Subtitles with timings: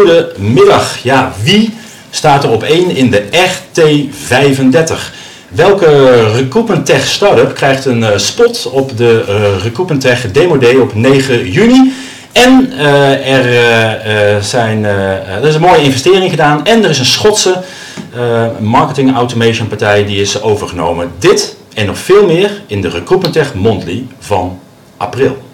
[0.00, 1.02] Goedemiddag.
[1.02, 1.74] Ja, wie
[2.10, 4.94] staat er op 1 in de RT35?
[5.48, 5.86] Welke
[6.32, 10.94] Recruitment Tech startup krijgt een eh, spot op de uh, Recruitment Tech Demo Day op
[10.94, 11.92] 9 juni?
[12.32, 17.62] En uh, er, zijn, er is een mooie investering gedaan en er is een Schotse
[18.58, 21.10] marketing automation partij die is overgenomen.
[21.18, 24.58] Dit en nog veel meer in de Recruitment Tech Monthly van
[24.96, 25.49] april.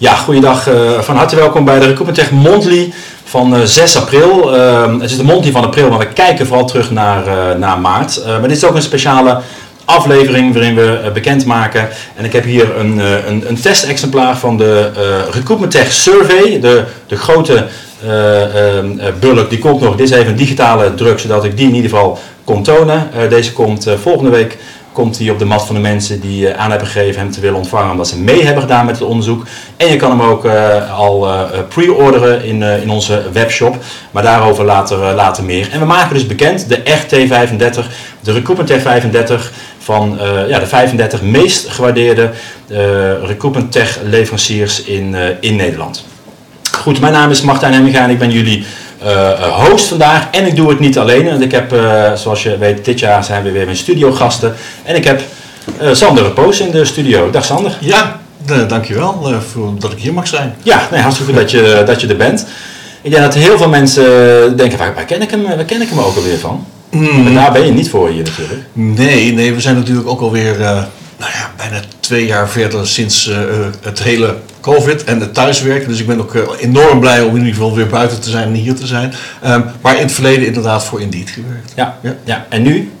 [0.00, 0.68] Ja, goeiedag.
[0.68, 2.92] Uh, van harte welkom bij de Recruitment Tech Monthly
[3.24, 4.56] van uh, 6 april.
[4.56, 7.80] Uh, het is de Monthly van april, maar we kijken vooral terug naar, uh, naar
[7.80, 8.22] maart.
[8.26, 9.40] maar dit is ook een speciale
[9.84, 11.88] aflevering waarin we bekendmaken.
[12.14, 14.90] En ik heb hier een, een, een testexemplaar van de
[15.30, 16.60] Recruitment Tech Survey.
[16.60, 17.66] De, de grote
[19.20, 19.96] bulk, die komt nog.
[19.96, 23.10] Dit is even een digitale druk, zodat ik die in ieder geval kon tonen.
[23.28, 24.58] deze komt volgende week
[24.92, 27.40] komt hij op de mat van de mensen die eh, aan hebben gegeven hem te
[27.40, 29.46] willen ontvangen omdat ze mee hebben gedaan met het onderzoek.
[29.76, 33.76] En je kan hem ook uh, al uh, pre-orderen in, in onze webshop,
[34.10, 35.68] maar daarover later, later meer.
[35.72, 37.84] En we maken dus bekend de RT35,
[38.20, 39.34] de Recruitment T35
[39.78, 42.30] van ja, de 35 meest gewaardeerde
[43.22, 46.04] Recruitment leveranciers in, in Nederland.
[46.72, 48.66] Goed, mijn naam is Martijn Hemminga en ik ben jullie
[49.68, 50.28] host vandaag.
[50.30, 51.24] En ik doe het niet alleen.
[51.24, 54.54] Want ik heb, uh, zoals je weet, dit jaar zijn we weer mijn studiogasten.
[54.82, 55.22] En ik heb
[55.82, 57.30] uh, Sander Poos in de studio.
[57.30, 57.76] Dag Sander.
[57.80, 58.20] Ja,
[58.68, 60.54] dankjewel voor dat ik hier mag zijn.
[60.62, 62.46] Ja, nee, hartstikke goed dat je, dat je er bent.
[63.02, 65.88] Ik denk dat heel veel mensen denken, waar, waar, ken, ik hem, waar ken ik
[65.88, 66.66] hem ook alweer van?
[66.90, 67.22] Mm.
[67.22, 68.60] Maar daar ben je niet voor hier natuurlijk.
[68.72, 70.56] Nee, nee, we zijn natuurlijk ook alweer
[71.18, 73.30] nou ja, bijna twee jaar verder sinds
[73.82, 75.88] het hele COVID en het thuiswerken.
[75.88, 78.48] Dus ik ben ook uh, enorm blij om in ieder geval weer buiten te zijn
[78.48, 79.14] en hier te zijn.
[79.46, 81.72] Um, maar in het verleden inderdaad voor Indeed gewerkt.
[81.74, 82.16] Ja, ja.
[82.24, 82.46] ja.
[82.48, 82.92] en nu?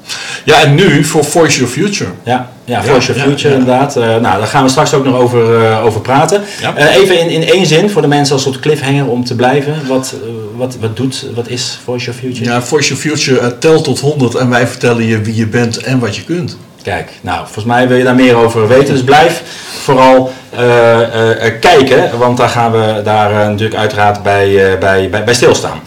[0.44, 2.10] Ja, en nu voor Voice Your Future.
[2.22, 3.96] Ja, ja Voice Your Future inderdaad.
[3.96, 6.42] Uh, nou, daar gaan we straks ook nog over, uh, over praten.
[6.76, 9.74] even in, in één zin voor de mensen als soort cliffhanger om te blijven.
[9.86, 10.14] Wat,
[10.56, 12.44] wat, wat doet, wat is Voice Your Future?
[12.50, 15.98] Ja, Voice Your Future telt tot 100 en wij vertellen je wie je bent en
[15.98, 16.56] wat je kunt.
[16.88, 18.94] Kijk, nou, volgens mij wil je daar meer over weten.
[18.94, 19.42] Dus blijf
[19.82, 25.80] vooral uh, uh, kijken, want daar gaan we daar natuurlijk uiteraard bij, bij, bij, stilstaan.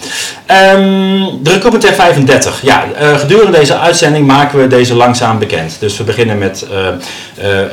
[0.76, 2.62] Um, de Recruitment 35.
[2.62, 2.84] Ja,
[3.18, 5.76] gedurende deze uitzending maken we deze langzaam bekend.
[5.80, 6.66] Dus we beginnen met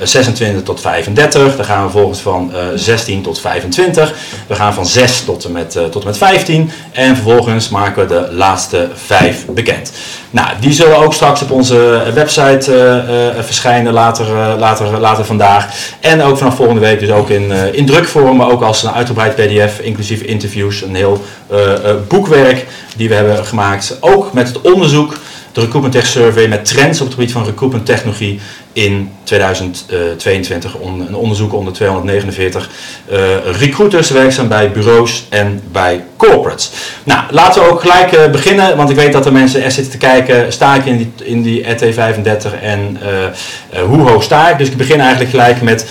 [0.02, 1.56] 26 tot 35.
[1.56, 4.14] Dan gaan we vervolgens van 16 tot 25.
[4.46, 6.70] We gaan van 6 tot en met, tot en met 15.
[6.92, 9.92] En vervolgens maken we de laatste 5 bekend.
[10.30, 13.02] Nou, die zullen ook straks op onze website
[13.40, 14.26] verschijnen later,
[14.58, 15.66] later, later vandaag.
[16.00, 19.34] En ook vanaf volgende week dus ook in, in drukvorm, maar ook als een uitgebreid
[19.34, 21.24] pdf, inclusief interviews, een heel
[22.08, 23.96] boekwerk die we hebben gemaakt.
[24.00, 25.18] Ook met het onderzoek,
[25.58, 28.40] de Recruitment Tech Survey, met trends op het gebied van recruitment technologie
[28.72, 30.74] in 2022.
[30.82, 32.70] Een onderzoek onder 249
[33.10, 33.18] uh,
[33.58, 36.70] recruiters werkzaam bij bureaus en bij corporates.
[37.04, 39.92] Nou, laten we ook gelijk uh, beginnen, want ik weet dat er mensen er zitten
[39.92, 40.52] te kijken.
[40.52, 42.98] Sta ik in die, in die RT35 en
[43.86, 44.58] hoe hoog sta ik?
[44.58, 45.86] Dus ik begin eigenlijk gelijk met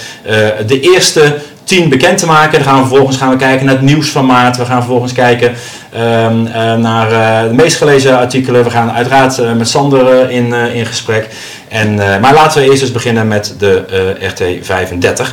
[0.67, 2.51] de eerste 10 bekend te maken.
[2.51, 4.57] Dan gaan we vervolgens gaan we kijken naar het nieuws van maart.
[4.57, 5.55] We gaan vervolgens kijken
[5.95, 8.63] um, uh, naar uh, de meest gelezen artikelen.
[8.63, 11.27] We gaan uiteraard uh, met Sander in, in gesprek.
[11.67, 13.83] En, maar laten we eerst eens beginnen met de
[14.19, 15.23] RT35.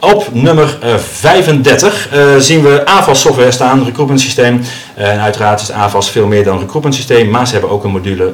[0.00, 0.78] Op nummer
[1.20, 2.08] 35
[2.38, 4.62] zien we AVAS software staan, recruitment systeem.
[4.94, 8.32] en uiteraard is AVAS veel meer dan recruitment systeem, maar ze hebben ook een module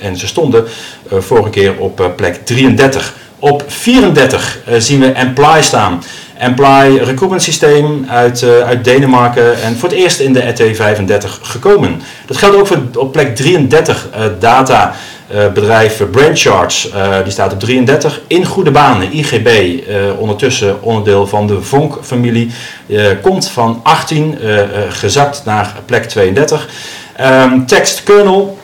[0.00, 0.64] en ze stonden
[1.10, 3.14] vorige keer op plek 33.
[3.40, 6.02] Op 34 uh, zien we Employ staan.
[6.38, 12.02] Employ recruitment systeem uit, uh, uit Denemarken en voor het eerst in de RT35 gekomen.
[12.26, 14.94] Dat geldt ook voor op plek 33 uh, data
[15.54, 16.90] bedrijf Brandcharts.
[17.22, 19.12] die staat op 33 in goede banen.
[19.12, 19.80] IGB,
[20.18, 22.50] ondertussen onderdeel van de Vonk-familie,
[23.22, 24.38] komt van 18
[24.88, 26.62] gezakt naar plek 32.
[26.62, 26.68] Um,
[27.26, 28.58] ehm, Text Kernel,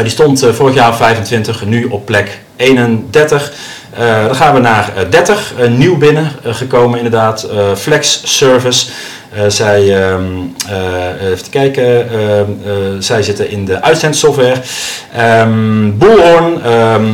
[0.00, 3.52] die stond vorig jaar op 25, nu op plek 31.
[3.94, 8.86] Uh, dan gaan we naar 30, uh, nieuw binnengekomen inderdaad, Flex Service.
[9.48, 10.54] zij, um,
[11.20, 12.50] even kijken, ehm,
[12.98, 14.60] zij zitten in de uitzendsoftware.
[15.40, 16.60] Um, Bullhorn,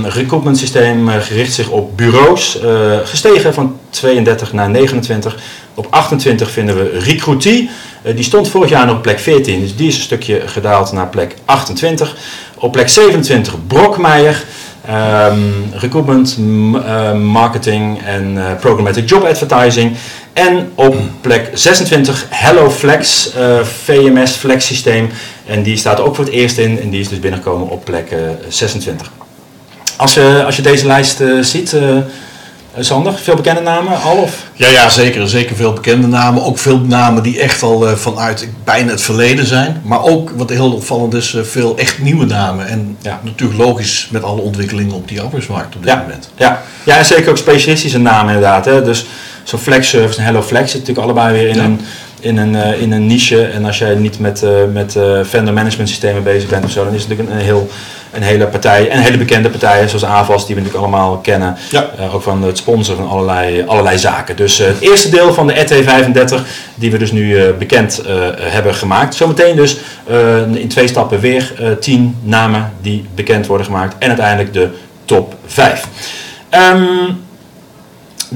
[0.09, 2.59] recruitment systeem, gericht zich op bureaus,
[3.05, 5.37] gestegen van 32 naar 29.
[5.75, 7.71] Op 28 vinden we Recruitie,
[8.15, 11.09] die stond vorig jaar nog op plek 14, dus die is een stukje gedaald naar
[11.09, 12.17] plek 28.
[12.59, 14.45] Op plek 27 Brokmeijer.
[14.87, 15.39] Ehm,
[15.73, 19.97] recruitment, m- eh, marketing en eh, programmatic job advertising.
[20.33, 25.09] En op plek 26 HelloFlex, eh VMS Flex systeem.
[25.47, 28.11] En die staat ook voor het eerst in en die is dus binnengekomen op plek
[28.11, 29.11] eh, 26.
[29.97, 31.77] Als je, als je deze lijst eh, ziet,
[32.77, 34.17] eh, Sander, veel bekende namen al?
[34.17, 34.43] Of?
[34.55, 35.29] Ja, ja, zeker.
[35.29, 36.43] Zeker veel bekende namen.
[36.45, 39.81] Ook veel namen die echt al eh, vanuit bijna het verleden zijn.
[39.85, 42.67] Maar ook, wat heel opvallend is, eh, veel echt nieuwe namen.
[42.67, 43.21] En Ja.
[43.23, 45.99] natuurlijk logisch met alle ontwikkelingen op die arbeidsmarkt op dit Ja.
[45.99, 46.31] moment.
[46.37, 46.63] Ja.
[46.85, 48.65] ja, en zeker ook specialistische namen inderdaad.
[48.65, 48.83] Hè?
[48.85, 49.07] Dus
[49.43, 51.65] zo'n Flex Service en Hello Flex zitten natuurlijk allebei weer in, Ja.
[51.65, 51.81] een,
[52.25, 53.45] in, een, eh, in een niche.
[53.45, 56.85] En als jij niet met, eh, met eh, vendor management systemen bezig bent of zo,
[56.85, 57.69] dan is het natuurlijk een, heel,
[58.13, 58.89] een hele partij.
[58.89, 61.57] En hele bekende partijen zoals Avas, die we natuurlijk allemaal kennen.
[61.71, 61.91] Ja.
[62.13, 64.37] Ook van het sponsoren van allerlei, allerlei zaken.
[64.37, 66.43] Dus het eerste deel van de RT35,
[66.75, 68.03] die we dus nu bekend
[68.39, 69.15] hebben gemaakt.
[69.15, 69.77] Zometeen dus
[70.53, 73.95] in twee stappen weer eh, tien namen die bekend worden gemaakt.
[73.99, 74.69] En uiteindelijk de
[75.05, 75.87] top 5.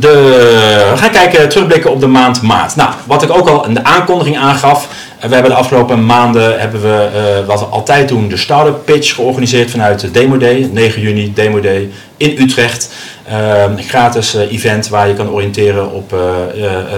[0.00, 2.76] De, we gaan kijken, terugblikken op de maand maart.
[2.76, 4.88] Nou, wat ik ook al in de aankondiging aangaf.
[5.18, 8.84] eh, We hebben de afgelopen maanden, hebben we, eh, wat we altijd doen, de Startup
[8.84, 10.68] Pitch georganiseerd vanuit de Demo Day.
[10.72, 12.90] 9 juni, Demo Day in Utrecht.
[13.24, 16.14] Eh, een gratis eh, event waar je kan oriënteren op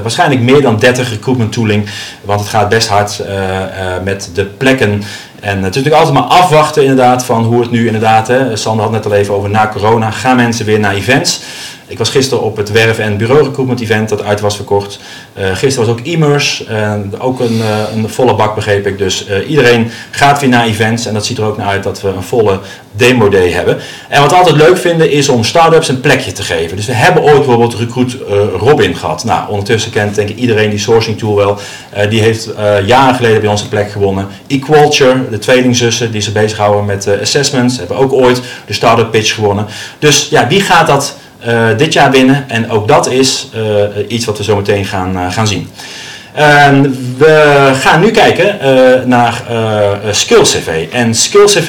[0.02, 1.88] waarschijnlijk meer dan 30 recruitment tooling.
[2.23, 3.23] Want het gaat best hard
[4.05, 5.02] met de plekken.
[5.41, 8.85] En het is natuurlijk altijd maar afwachten inderdaad van hoe het nu inderdaad, hè, Sander
[8.85, 11.41] had net al even over na corona, gaan mensen weer naar events.
[11.90, 14.98] Ik was gisteren op het werf- en bureau recruitment event dat uit was verkocht.
[15.32, 16.64] Eh, gisteren was ook e-mers,
[17.19, 18.98] ook een, eh, een volle bak begreep ik.
[18.98, 22.00] Dus eh, iedereen gaat weer naar events en dat ziet er ook naar uit dat
[22.00, 22.58] we een volle
[22.92, 23.78] demo day hebben.
[24.08, 26.76] En wat we altijd leuk vinden is om start-ups een plekje te geven.
[26.76, 29.25] Dus we hebben ooit bijvoorbeeld Recruit eh, Robin gehad.
[29.25, 31.58] Nou, ondertussen kent denk ik iedereen die sourcing tool wel.
[31.90, 34.26] Eh, die heeft eh, jaren geleden bij ons een plek gewonnen.
[34.46, 39.34] Equalture, de tweelingzussen die zich bezighouden met eh, assessments, hebben ook ooit de start-up pitch
[39.34, 39.66] gewonnen.
[39.98, 41.29] Dus ja, wie gaat dat eh,
[41.76, 42.44] dit jaar winnen?
[42.48, 43.62] En ook dat is eh,
[44.08, 45.69] iets wat we zo meteen gaan, eh, gaan zien.
[46.34, 46.82] Ehm,
[47.19, 50.87] we gaan nu kijken eh, naar eh Skills CV.
[50.92, 51.69] En Skills CV,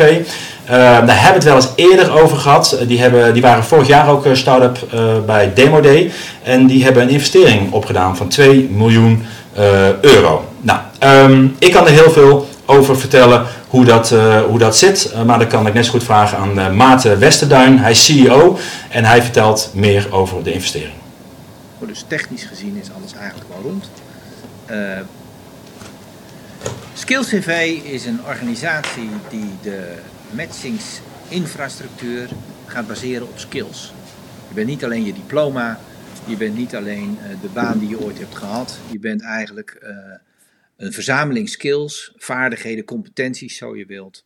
[0.66, 2.72] eh, daar hebben we het wel eens eerder over gehad.
[2.72, 6.12] Eh, die, hebben, die waren vorig jaar ook eh, start-up eh, bij Demo Day.
[6.44, 9.64] En die hebben een investering opgedaan van 2 miljoen eh,
[10.02, 10.46] euro.
[10.62, 15.12] Nou, ehm, ik kan er heel veel over vertellen hoe dat, eh, hoe dat zit.
[15.12, 17.78] Eh, maar dan kan ik net zo goed vragen aan uh, Maarten Westerduin.
[17.78, 18.58] Hij is CEO
[18.90, 20.94] en hij vertelt meer over de investering.
[21.80, 23.90] Dus technisch gezien is alles eigenlijk wel rond.
[24.72, 25.00] Uh,
[26.94, 29.94] SkillsCV is een organisatie die de
[30.30, 32.30] matchingsinfrastructuur
[32.66, 33.94] gaat baseren op skills.
[34.48, 35.80] Je bent niet alleen je diploma,
[36.26, 39.78] je bent niet alleen de baan die je ooit hebt gehad, je bent eigenlijk
[40.82, 44.26] een verzameling skills, vaardigheden, competenties, zo je wilt.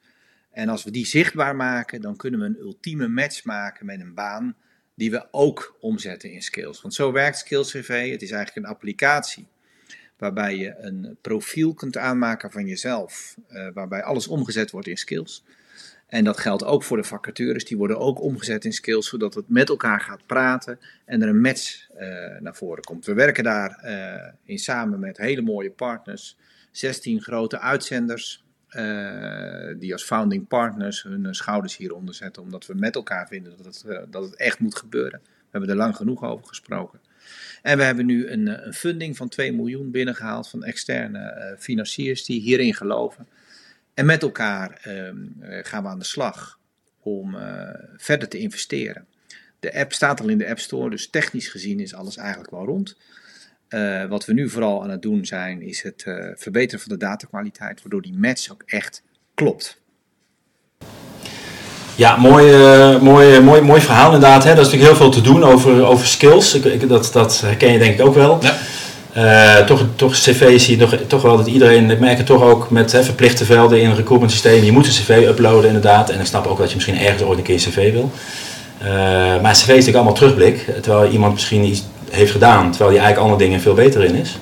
[0.51, 4.13] En als we die zichtbaar maken, dan kunnen we een ultieme match maken met een
[4.13, 4.55] baan
[4.93, 6.81] die we ook omzetten in skills.
[6.81, 8.11] Want zo werkt Skills CV.
[8.11, 9.47] Het is eigenlijk een applicatie
[10.17, 15.43] waarbij je een profiel kunt aanmaken van jezelf, uh, waarbij alles omgezet wordt in skills.
[16.07, 19.49] En dat geldt ook voor de vacatures, die worden ook omgezet in skills, zodat het
[19.49, 21.99] met elkaar gaat praten en er een match uh,
[22.39, 23.05] naar voren komt.
[23.05, 26.37] We werken daar uh, in samen met hele mooie partners,
[26.71, 32.95] 16 grote uitzenders, uh, die als founding partners hun schouders hieronder zetten, omdat we met
[32.95, 35.19] elkaar vinden dat het, dat het echt moet gebeuren.
[35.23, 36.99] We hebben er lang genoeg over gesproken.
[37.61, 42.41] En we hebben nu een, een funding van 2 miljoen binnengehaald van externe financiers die
[42.41, 43.27] hierin geloven.
[43.95, 44.79] En met elkaar
[45.61, 46.59] gaan we aan de slag
[46.99, 47.37] om
[47.97, 49.05] verder te investeren.
[49.59, 52.65] De app staat al in de App Store, dus technisch gezien is alles eigenlijk wel
[52.65, 52.97] rond.
[53.69, 56.97] Uh, wat we nu vooral aan het doen zijn, is het uh, verbeteren van de
[56.97, 59.81] datakwaliteit, waardoor die match ook echt klopt.
[61.95, 64.43] Ja, mooi, uh, mooi, mooi, mooi verhaal inderdaad.
[64.43, 64.55] Hè.
[64.55, 66.53] Dat is natuurlijk heel veel te doen over, over skills.
[66.53, 68.43] Ik, ik, dat, dat herken je denk ik ook wel.
[68.43, 68.57] Ja.
[69.17, 72.69] Uh, toch, toch cv zie je toch, wel dat iedereen, ik merk het toch ook
[72.69, 74.63] met hè, verplichte velden in een recruitment systeem.
[74.63, 76.09] Je moet een cv uploaden inderdaad.
[76.09, 78.11] En ik snap ook dat je misschien ergens ooit een keer cv wil.
[78.83, 78.87] Uh,
[79.41, 80.65] maar cv is natuurlijk allemaal terugblik.
[80.81, 84.37] Terwijl iemand misschien iets heeft gedaan, terwijl hij eigenlijk andere dingen veel beter in is.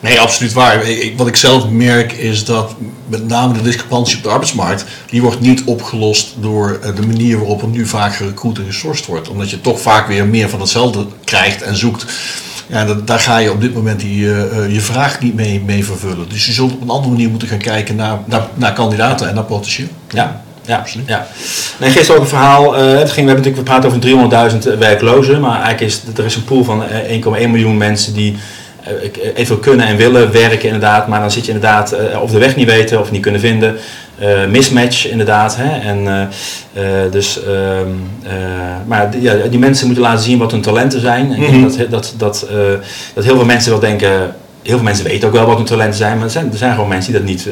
[0.00, 0.84] Nee, absoluut waar.
[1.16, 2.74] Wat ik zelf merk is dat
[3.06, 7.38] met name de discrepantie op de arbeidsmarkt, die wordt niet opgelost door eh, de manier
[7.38, 9.28] waarop er nu vaak gerecruit en gesourced wordt.
[9.28, 12.04] Omdat je toch vaak weer meer van hetzelfde krijgt en zoekt.
[12.70, 15.84] Ja, dat, daar ga je op dit moment die, uh, je vraag niet mee, mee
[15.84, 16.28] vervullen.
[16.28, 19.34] Dus je zult op een andere manier moeten gaan kijken naar, naar, naar kandidaten en
[19.34, 19.88] naar potentieel.
[20.08, 21.08] Ja, ja, absoluut.
[21.08, 21.26] Ja.
[21.78, 22.74] Nee, gisteren ook een verhaal.
[22.74, 26.24] Uh, het ging, we hebben natuurlijk we praten over 300.000 werklozen, maar eigenlijk is er
[26.24, 28.36] is een pool van 1,1 miljoen mensen die
[29.34, 32.56] even kunnen en willen werken inderdaad, maar dan zit je inderdaad uh, of de weg
[32.56, 33.76] niet weten of niet kunnen vinden.
[34.20, 35.56] Eh, mismatch inderdaad.
[35.58, 35.88] Hè?
[35.88, 37.88] En, eh, eh, dus, ehm,
[38.22, 38.32] eh,
[38.86, 41.32] maar die, ja, die mensen moeten laten zien wat hun talenten zijn.
[41.32, 41.62] En Mhm.
[41.62, 42.46] dat, dat, dat,
[43.14, 44.34] dat heel veel mensen wel denken...
[44.62, 46.72] Heel veel mensen weten ook wel wat hun talenten zijn, maar er zijn, er zijn
[46.74, 47.48] gewoon mensen die dat niet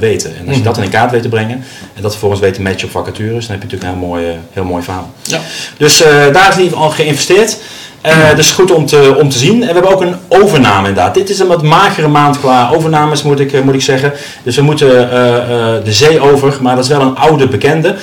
[0.00, 0.30] weten.
[0.30, 0.72] En als je Mhm.
[0.72, 1.64] dat in kaart weet te brengen
[1.94, 4.26] en dat vervolgens weet te matchen op vacatures, dan heb je natuurlijk een heel mooi,
[4.52, 5.10] heel mooi verhaal.
[5.22, 5.40] Ja.
[5.76, 5.98] Dus
[6.32, 7.58] daar is in ieder geval geïnvesteerd.
[8.00, 9.62] Eh, dus goed om te, om te zien.
[9.62, 11.14] En we hebben ook een overname inderdaad.
[11.14, 14.12] Dit is een wat magere maand qua overnames moet ik, eh, moet ik zeggen.
[14.42, 17.94] Dus we moeten eh, de zee over, maar dat is wel een oude bekende.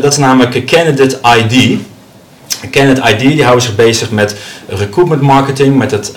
[0.00, 1.78] Dat is namelijk Candidate ID.
[2.70, 4.36] Candidate ID die houden zich bezig met
[4.68, 6.12] recruitment marketing, met het,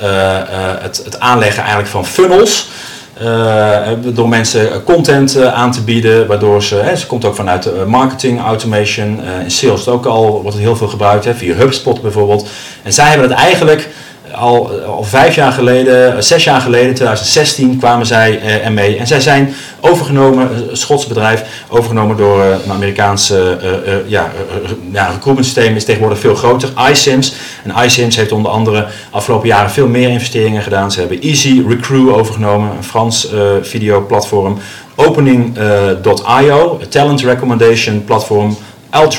[0.82, 2.70] het, het aanleggen eigenlijk van funnels.
[3.14, 7.66] Eh, door mensen content eh, aan te bieden, waardoor ze, hè, ze komt ook vanuit
[7.66, 11.56] eh, marketing, automation, eh in sales ook al, wordt het heel veel gebruikt, hè, via
[11.56, 12.50] HubSpot bijvoorbeeld.
[12.84, 13.90] En zij hebben het eigenlijk
[14.36, 18.98] al, al vijf jaar geleden, eh, zes jaar geleden, in 2016 kwamen zij eh, ermee.
[18.98, 24.22] En zij zijn overgenomen, een Schots bedrijf, overgenomen door eh, een Amerikaanse eh, eh, ja,
[24.24, 27.36] eh, eh, ja, recruitment systeem is tegenwoordig veel groter, iSims.
[27.64, 30.92] En iSims heeft onder andere afgelopen jaren veel meer investeringen gedaan.
[30.92, 34.58] Ze hebben Easy Recruit overgenomen, een Frans eh videoplatform.
[34.96, 38.58] Opening.io, een talent recommendation platform.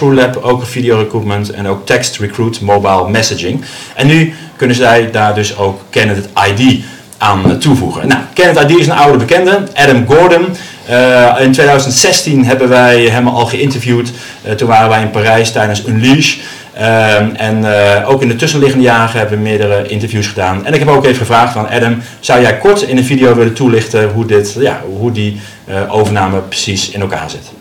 [0.00, 3.64] Lab ook video recruitment en ook text recruit mobile messaging.
[3.94, 6.84] En nu kunnen zij daar dus ook Candidate ID
[7.18, 8.08] aan eh, toevoegen.
[8.08, 10.46] Nou, Candidate ID is een oude bekende, Adam Gordon.
[10.86, 14.12] Eh, in 2016 hebben wij hem al geïnterviewd.
[14.42, 16.38] Eh, toen waren wij in Parijs tijdens Unleash.
[16.72, 20.66] Ehm, en eh, ook in de tussenliggende jaren hebben we meerdere interviews gedaan.
[20.66, 23.54] En ik heb ook even gevraagd van Adam, zou jij kort in een video willen
[23.54, 27.52] toelichten hoe, dit, ja, hoe die eh, overname precies in elkaar zit?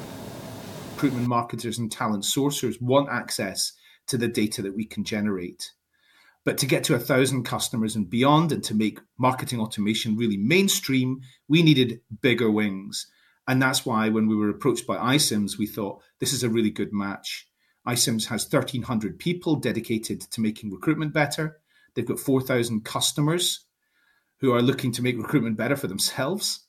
[1.04, 3.74] recruitment marketers and talent sourcers want access
[4.08, 5.74] to the data that we can generate.
[6.46, 10.38] But to get to a thousand customers and beyond, and to make marketing automation really
[10.38, 13.08] mainstream, we needed bigger wings.
[13.48, 16.70] And that's why when we were approached by iSIMS, we thought this is a really
[16.70, 17.48] good match.
[17.88, 21.60] iSIMS has 1,300 people dedicated to making recruitment better.
[21.94, 23.66] They've got 4,000 customers
[24.40, 26.66] who are looking to make recruitment better for themselves.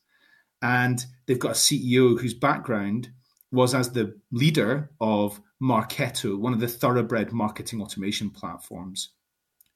[0.62, 3.10] And they've got a CEO whose background
[3.50, 9.10] was as the leader of Marketo, one of the thoroughbred marketing automation platforms.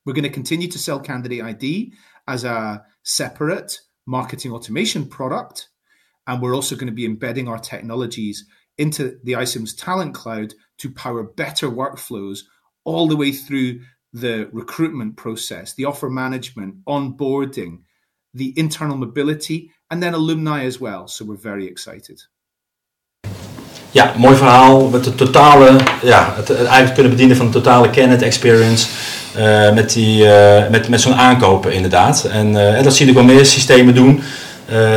[0.09, 1.93] We're going to continue to sell Candidate ID
[2.27, 5.69] as a separate marketing automation product.
[6.27, 8.47] And we're also going to be embedding our technologies
[8.79, 12.38] into the iSIMS Talent Cloud to power better workflows
[12.85, 13.81] all the way through
[14.15, 17.83] the recruitment process, the offer management, onboarding,
[18.33, 21.07] the internal mobility, and then alumni as well.
[21.07, 22.23] So we're very excited.
[23.91, 24.88] Ja, mooi verhaal.
[24.88, 28.88] Met de totale, ja, het, eigenlijk kunnen bedienen van de totale Canet experience.
[29.38, 32.25] Eh, met die, eh, met, met zo'n aankopen inderdaad.
[32.33, 34.23] En, eh, en dat zie ik wel meer systemen doen.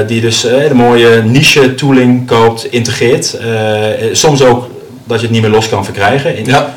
[0.07, 3.38] die dus de mooie niche tooling koopt, integreert.
[4.12, 4.67] Soms ook
[5.03, 6.38] dat je het niet meer los kan verkrijgen.
[6.38, 6.74] In- Ja,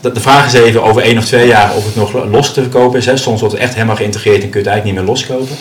[0.00, 2.60] de, de vraag is even over één of twee jaar of het nog los te
[2.60, 3.06] verkopen is.
[3.06, 3.16] Hè.
[3.16, 5.56] Soms wordt het echt helemaal geïntegreerd en kun je het eigenlijk niet meer loskopen.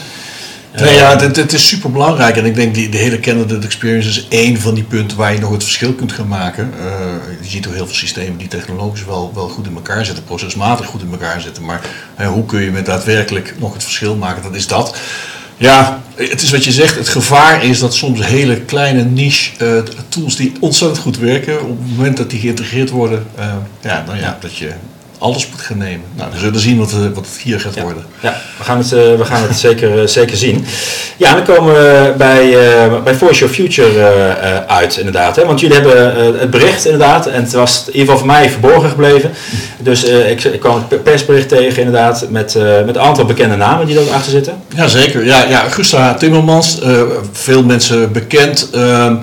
[0.80, 4.10] Nee, ja, het, het is super belangrijk en ik denk die de hele candidate experience
[4.10, 6.74] is één van die punten waar je nog het verschil kunt gaan maken.
[6.80, 10.24] Eh, je ziet ook heel veel systemen die technologisch wel, wel goed in elkaar zitten,
[10.24, 11.82] procesmatig goed in elkaar zitten, maar
[12.16, 14.44] eh, hoe kun je met daadwerkelijk nog het verschil maken?
[14.44, 14.98] Dat is dat.
[15.58, 16.96] Ja, het is wat je zegt.
[16.96, 21.80] Het gevaar is dat soms hele kleine niche eh, tools die ontzettend goed werken, op
[21.80, 24.72] het moment dat die geïntegreerd worden, eh, ja, dan ja, dat je
[25.18, 26.06] alles moet gaan nemen.
[26.16, 28.06] Nou, we zullen zien wat, eh, wat het hier gaat worden.
[28.20, 30.66] Ja, we gaan het, eh, we gaan het zeker, eh, zeker zien.
[31.18, 32.58] Ja, dan komen we bij,
[33.04, 35.36] bij Voice Your Future uit, inderdaad.
[35.36, 35.46] Hè?
[35.46, 38.90] Want jullie hebben het bericht, inderdaad, en het was in ieder geval voor mij verborgen
[38.90, 39.32] gebleven.
[39.80, 42.56] Dus ik, ik kwam het persbericht tegen, inderdaad, met,
[42.86, 44.54] met een aantal bekende namen die er ook achter zitten.
[44.76, 46.80] Jazeker, ja, ja, Gusta Timmermans,
[47.32, 49.16] veel mensen bekend, ehm,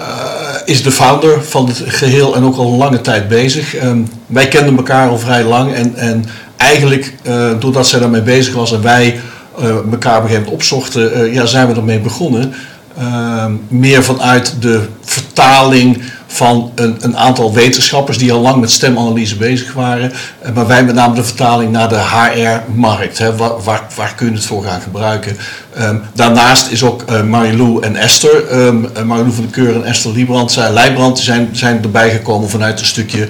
[0.00, 0.29] eh,
[0.70, 3.74] is de founder van het geheel en ook al een lange tijd bezig.
[3.74, 6.24] Ehm, wij kenden elkaar al vrij lang en, en
[6.56, 9.20] eigenlijk eh, doordat zij daarmee bezig was en wij
[9.58, 12.52] eh, elkaar op een gegeven moment opzochten, eh, ja, zijn we ermee begonnen.
[12.98, 19.36] Ehm, meer vanuit de vertaling van een, een aantal wetenschappers die al lang met stemanalyse
[19.36, 20.12] bezig waren.
[20.38, 23.18] Eh, Maar wij met name de vertaling naar de HR-markt.
[23.36, 25.36] Waar, waar, waar kun je het voor gaan gebruiken?
[25.74, 30.12] Ehm, daarnaast is ook eh, Marilou en Esther, eh, Marilou van de Keur en Esther
[30.12, 33.28] Liebrand, zij, Leijbrand, die zijn, zijn erbij gekomen vanuit een stukje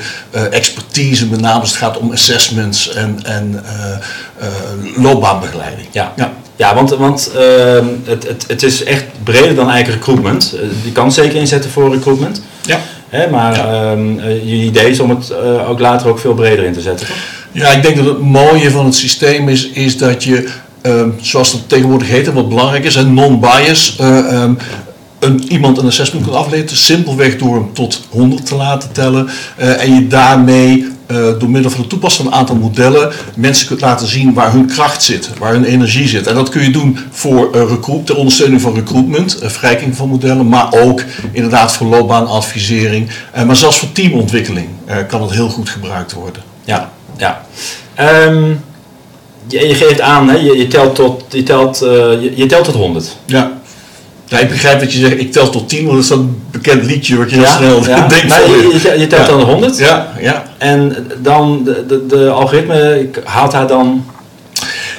[0.51, 1.27] expertise.
[1.27, 3.65] Met name als het gaat om assessments en, en
[4.97, 5.89] loopbaanbegeleiding.
[5.91, 6.13] Ja.
[6.17, 6.33] Ja.
[6.57, 10.55] Ja, want, want ehm, het, het, het is echt breder dan eigenlijk recruitment.
[10.83, 12.43] Je kan het zeker inzetten voor recruitment.
[12.63, 12.81] Ja.
[13.09, 13.91] Hè, maar Ja.
[13.91, 16.81] ehm, eh, je idee is om het eh, ook later ook veel breder in te
[16.81, 17.17] zetten, toch?
[17.53, 20.49] Ja, ik denk dat het mooie van het systeem is, is dat je,
[20.83, 24.55] ehm, zoals dat tegenwoordig heet en wat belangrijk is, een non-bias, eh, ehm,
[25.19, 26.77] een, iemand een assessment kunt afleveren.
[26.77, 29.29] Simpelweg door hem tot 100 te laten tellen.
[29.57, 30.89] en je daarmee
[31.39, 34.67] door middel van het toepassen van een aantal modellen mensen kunt laten zien waar hun
[34.67, 36.27] kracht zit, waar hun energie zit.
[36.27, 40.09] En dat kun je doen voor eh, recruit, ter ondersteuning van recruitment, eh, verrijking van
[40.09, 41.03] modellen, maar ook
[41.33, 43.09] inderdaad voor loopbaanadvisering.
[43.33, 46.43] Eh, maar zelfs voor teamontwikkeling eh, kan het heel goed gebruikt worden.
[46.65, 47.45] Ja, ja.
[47.95, 48.45] Ehm,
[49.47, 52.65] je, je geeft aan, hè, je, je telt tot, je telt, eh, je, je telt
[52.65, 53.17] tot 100.
[53.27, 53.59] Ja.
[54.27, 56.85] Ja, ik begrijp dat je zegt, ik tel tot 10, want dat is een bekend
[56.85, 58.07] liedje wat je heel snel ja.
[58.09, 59.37] denkt je, je, je telt Ja.
[59.37, 59.79] dan 100.
[59.79, 60.45] Ja, ja.
[60.61, 64.05] En dan, de, de, de algoritme haalt daar dan...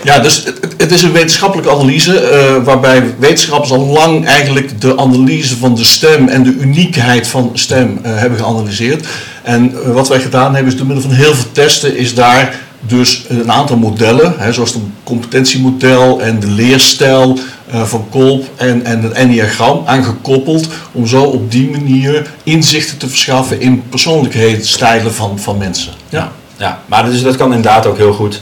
[0.03, 4.97] Ja, dus het, het is een wetenschappelijke analyse eh, waarbij wetenschappers al lang eigenlijk de
[4.97, 9.07] analyse van de stem en de uniekheid van stem eh, hebben geanalyseerd.
[9.43, 12.55] En eh, wat wij gedaan hebben is door middel van heel veel testen is daar
[12.79, 17.39] dus een aantal modellen, hè, zoals het competentiemodel en de leerstijl
[17.71, 23.07] eh, van Kolb en, en het enneagram aangekoppeld om zo op die manier inzichten te
[23.09, 25.91] verschaffen in persoonlijkheidsstijlen van, van mensen.
[26.09, 26.31] Ja.
[26.57, 28.41] Ja, maar dus dat kan inderdaad ook heel goed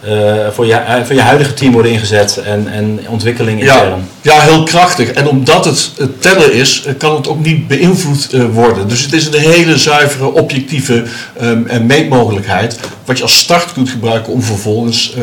[0.00, 0.12] eh,
[0.52, 4.08] voor, je, eh, voor je huidige team worden ingezet en, en ontwikkeling Ja, intern.
[4.22, 5.10] ja, heel krachtig.
[5.10, 8.88] En omdat het, het tellen is, kan het ook niet beïnvloed worden.
[8.88, 11.04] Dus het is een hele zuivere, objectieve
[11.40, 12.78] ehm, en meetmogelijkheid.
[13.04, 15.14] Wat je als start kunt gebruiken om vervolgens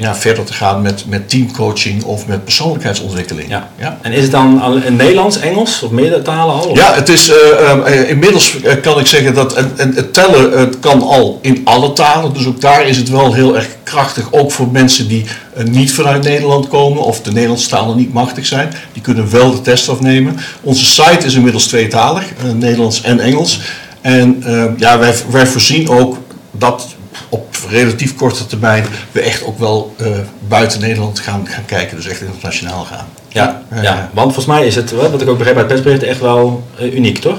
[0.00, 3.48] ja, verder te gaan met, met teamcoaching of met persoonlijkheidsontwikkeling.
[3.48, 3.68] Ja.
[3.78, 3.98] Ja.
[4.02, 6.74] En is het dan in Nederlands, Engels of meerdere talen al?
[6.74, 10.12] Ja, het is, eh, ehm, eh, inmiddels eh, kan ik zeggen dat en, en het
[10.12, 12.32] tellen het kan al in alle talen.
[12.32, 14.32] Dus ook daar is het wel heel erg krachtig.
[14.32, 18.46] Ook voor mensen die eh, niet vanuit Nederland komen of de Nederlandse talen niet machtig
[18.46, 18.72] zijn.
[18.92, 20.36] Die kunnen wel de test afnemen.
[20.60, 23.60] Onze site is inmiddels tweetalig, eh, Nederlands en Engels.
[24.00, 24.44] En
[24.76, 26.16] ja, wij, wij voorzien ook
[26.50, 26.86] dat
[27.30, 30.06] op relatief korte termijn we echt ook wel eh,
[30.48, 31.96] buiten Nederland gaan, gaan kijken.
[31.96, 33.06] Dus echt internationaal gaan.
[33.28, 36.02] Ja, Eh, ja, want volgens mij is het, wat ik ook begreep uit het persbericht,
[36.02, 37.38] echt wel eh, uniek, toch?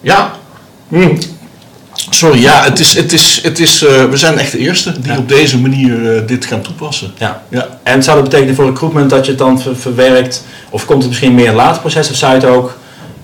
[0.00, 0.30] Ja.
[0.88, 1.18] Hmm.
[2.10, 5.12] Sorry, ja, het is, het is, het is, eh, we zijn echt de eerste die
[5.12, 5.18] Ja.
[5.18, 7.12] op deze manier eh, dit gaan toepassen.
[7.18, 7.42] Ja.
[7.48, 7.68] Ja.
[7.82, 11.08] En zou dat betekenen voor recruitment dat je het dan ver- verwerkt, of komt het
[11.10, 12.74] misschien meer een later proces, of zou je het ook eh,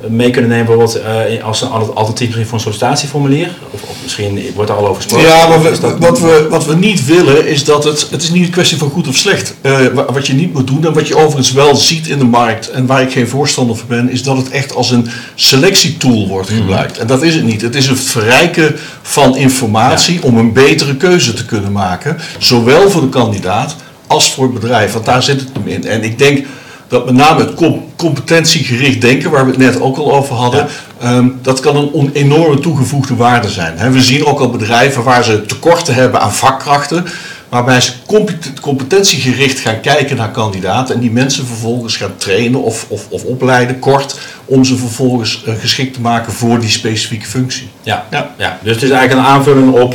[0.08, 1.00] mee kunnen nemen bijvoorbeeld
[1.36, 3.50] eh, als een al- alternatief misschien voor een sollicitatieformulier?
[3.70, 5.26] Of, of misschien wordt er al over gesproken?
[5.28, 8.30] Ja, maar we- dat- wat, we, wat we niet willen is dat het, het is
[8.30, 9.54] niet een kwestie van goed of slecht.
[9.60, 12.24] Eh, wa- wat je niet moet doen en wat je overigens wel ziet in de
[12.24, 16.28] markt en waar ik geen voorstander van ben, is dat het echt als een selectietool
[16.28, 16.98] wordt gebruikt.
[16.98, 17.60] En dat is het niet.
[17.62, 23.00] Het is een verrijken van informatie om een betere keuze te kunnen maken, zowel voor
[23.00, 24.92] de kandidaat als voor het bedrijf.
[24.92, 25.86] Want daar zit het hem in.
[25.86, 26.46] En ik denk
[26.92, 30.66] dat met name het com- competentiegericht denken, waar we het net ook al over hadden,
[31.00, 33.92] ehm, dat kan een enorme toegevoegde waarde zijn.
[33.92, 37.04] We zien ook al bedrijven waar ze tekorten hebben aan vakkrachten,
[37.48, 42.86] waarbij ze compet- competentiegericht gaan kijken naar kandidaten en die mensen vervolgens gaan trainen of,
[42.88, 47.68] of, of opleiden, kort, om ze vervolgens eh, geschikt te maken voor die specifieke functie.
[47.82, 48.06] Ja.
[48.10, 48.30] Ja.
[48.38, 48.58] Ja.
[48.62, 49.94] dus het is eigenlijk een aanvulling op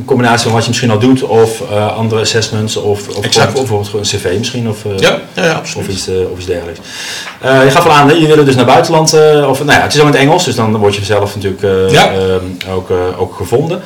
[0.00, 3.52] een combinatie van wat je misschien al doet, of eh, andere assessments, of, of Exact.
[3.52, 5.88] bijvoorbeeld een cv misschien, of, eh, Ja, ja, ja absoluut.
[5.88, 6.80] of, iets, eh, of iets dergelijks.
[7.42, 9.12] Je gaf al aan, je willen dus naar buitenland,
[9.48, 11.90] of nou ja, het is ook in het Engels, dus dan word je zelf natuurlijk
[11.92, 12.12] Ja.
[12.72, 13.80] ook, ook gevonden.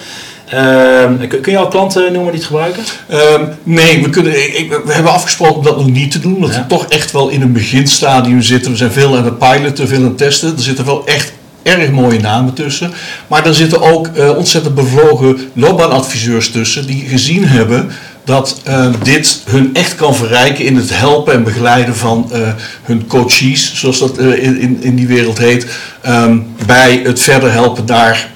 [0.48, 2.83] Ehm, kun, je al klanten noemen die het gebruiken?
[3.09, 6.35] Ehm, nee, we, kunnen, we hebben afgesproken om dat nog niet te doen.
[6.35, 6.61] Omdat Ja.
[6.61, 8.70] we toch echt wel in een beginstadium zitten.
[8.70, 10.57] We zijn veel aan het piloten, veel aan het testen.
[10.57, 11.33] Er zitten wel echt
[11.64, 12.92] erg mooie namen tussen.
[13.27, 16.87] Maar er zitten ook eh, ontzettend bevlogen loopbaanadviseurs tussen.
[16.87, 17.90] Die gezien hebben
[18.24, 22.40] dat eh, dit hun echt kan verrijken in het helpen en begeleiden van eh,
[22.83, 23.74] hun coaches.
[23.74, 25.66] Zoals dat in, in, in die wereld heet.
[26.00, 28.33] ehm, bij het verder helpen naar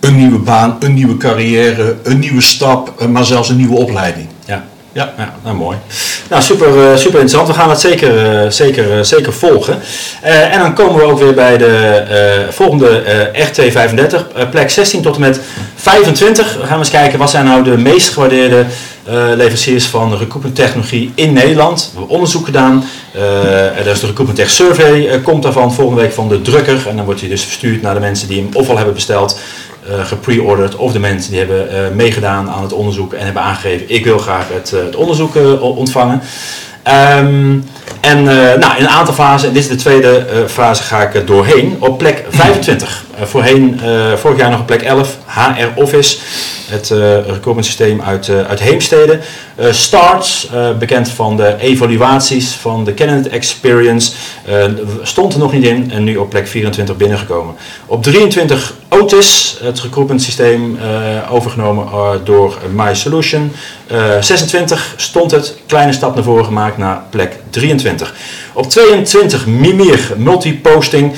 [0.00, 4.26] een nieuwe baan, een nieuwe carrière, een nieuwe stap, maar zelfs een nieuwe opleiding.
[4.92, 5.12] Ja.
[5.16, 5.34] Ja.
[5.44, 5.76] Nou mooi.
[6.30, 7.48] Nou, super, eh, super interessant.
[7.48, 9.80] We gaan het zeker, eh, zeker, eh, zeker volgen.
[10.22, 15.14] En dan komen we ook weer bij de volgende eh RT35, eh, plek 16 tot
[15.14, 15.40] en met
[15.74, 16.56] 25.
[16.60, 18.64] We gaan eens kijken wat zijn nou de meest gewaardeerde
[19.36, 21.80] leveranciers van recruitment technologie in Nederland.
[21.92, 22.84] We hebben onderzoek gedaan.
[23.76, 26.88] Er is de Recruitment Survey, komt daarvan volgende week van de drukker.
[26.88, 29.38] En dan wordt hij dus verstuurd naar de mensen die hem of al hebben besteld
[29.88, 33.90] eh gepre-ordered of de mensen die hebben eh, meegedaan aan het onderzoek en hebben aangegeven
[33.90, 36.20] ik wil graag het, eh, het onderzoek ontvangen.
[36.82, 37.58] Ehm,
[38.00, 41.76] en nou, in een aantal fasen, en dit is de tweede fase, ga ik doorheen.
[41.78, 43.04] Op plek 25.
[43.22, 43.80] Voorheen,
[44.16, 46.18] vorig jaar nog op plek 11, HR Office
[46.70, 49.20] het uh, recruitment systeem uit, uit Heemstede.
[49.70, 54.12] Starts, bekend van de evaluaties van de candidate experience,
[55.02, 57.54] stond er nog niet in en nu op plek 24 binnengekomen.
[57.86, 60.78] Op 23 Otis, het recruitment systeem
[61.30, 61.86] overgenomen
[62.24, 63.52] door My Solution.
[64.20, 68.14] 26 stond het, kleine stap naar voren gemaakt naar plek 23.
[68.52, 71.12] Op 22 Mimir Multiposting,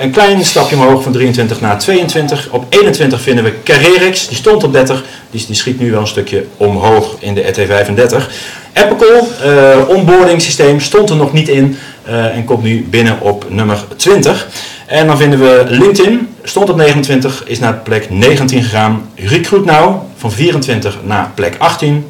[0.00, 2.48] een klein stapje omhoog van 23 naar 22.
[2.50, 6.06] Op 21 vinden we Carrerix, die stond op 30, die, die schiet nu wel een
[6.06, 8.32] stukje omhoog in de RT35.
[8.72, 11.76] Apple, uh, onboarding systeem, stond er nog niet in
[12.08, 14.48] uh, en komt nu binnen op nummer 20.
[14.86, 19.08] En dan vinden we LinkedIn, stond op 29, is naar plek 19 gegaan.
[19.14, 22.04] Recruit Now, van 24 naar plek 18.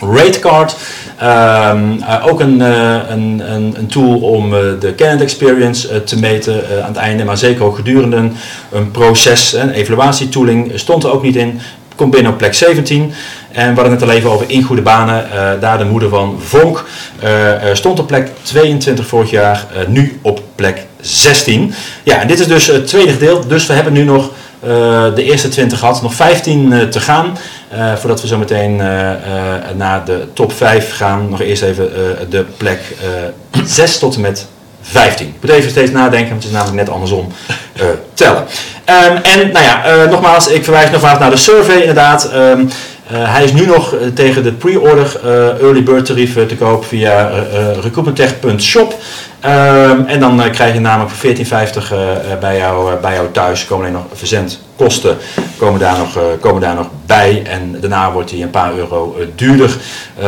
[0.00, 0.76] Ratecard,
[1.22, 6.18] um, uh, ook een, uh, een, een, een, tool om uh, de candidate experience te
[6.18, 8.30] meten aan het einde, maar zeker ook gedurende
[8.72, 9.52] een proces.
[9.52, 11.60] Een evaluatietooling stond er ook niet in
[11.94, 13.12] komt binnen op plek 17.
[13.52, 15.26] En we hadden het al even over In Goede Banen.
[15.60, 16.84] Daar de moeder van Vonk
[17.72, 21.74] stond op plek 22 vorig jaar, nu op plek 16.
[22.02, 23.46] Ja, en dit is dus het tweede deel.
[23.46, 24.30] Dus we hebben nu nog
[25.14, 27.36] de eerste 20 gehad, nog 15 te gaan.
[27.96, 28.76] Voordat we zo meteen
[29.76, 31.90] naar de top 5 gaan, nog eerst even
[32.30, 32.80] de plek
[33.64, 34.46] 6 tot en met
[34.82, 35.26] 15.
[35.26, 37.32] Ik moet even steeds nadenken, want het is namelijk net andersom
[38.14, 38.42] tellen.
[38.86, 42.30] Um, en nou ja, nogmaals, ik verwijs nogmaals naar de survey inderdaad.
[42.32, 45.20] Uh, hij is nu nog tegen de pre-order
[45.60, 47.30] early bird tarieven te koop via
[47.80, 48.94] recruitmenttech.shop.
[49.44, 51.40] Um, en dan krijg je namelijk voor 14,50
[52.40, 54.18] bij, jou, bij jou thuis komen alleen nog
[54.78, 55.16] verzendkosten
[55.56, 57.42] komen daar nog, komen daar nog bij.
[57.44, 59.76] En daarna wordt hij een paar euro duurder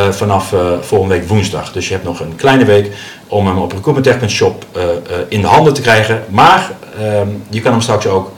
[0.09, 1.71] vanaf volgende week woensdag.
[1.71, 2.91] Dus je hebt nog een kleine week
[3.27, 4.83] om hem op recruitmenttech.shop uh,
[5.27, 6.23] in de handen te krijgen.
[6.29, 8.31] Maar uh, je kan hem straks ook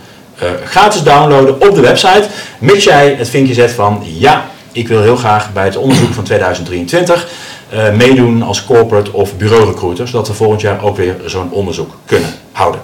[0.66, 2.28] gratis downloaden op de website.
[2.60, 6.24] Mits jij het vinkje zet van ja, ik wil heel graag bij het onderzoek van
[6.24, 7.28] 2023
[7.74, 10.08] uh, meedoen als corporate of bureau recruiter.
[10.08, 12.82] Zodat we volgend jaar ook weer zo'n onderzoek kunnen houden.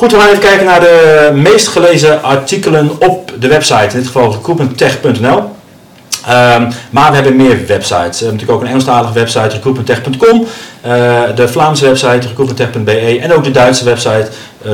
[0.00, 3.82] Goed, we gaan even kijken naar de meest gelezen artikelen op de website.
[3.82, 5.36] In dit geval recruitmenttech.nl.
[5.36, 7.88] Um, maar we hebben meer websites.
[7.88, 10.46] We hebben natuurlijk ook een Engelstalige website, recruitmenttech.com.
[10.86, 13.18] Uh, de Vlaamse website, recruitmenttech.be.
[13.20, 14.28] En ook de Duitse website,
[14.66, 14.72] uh,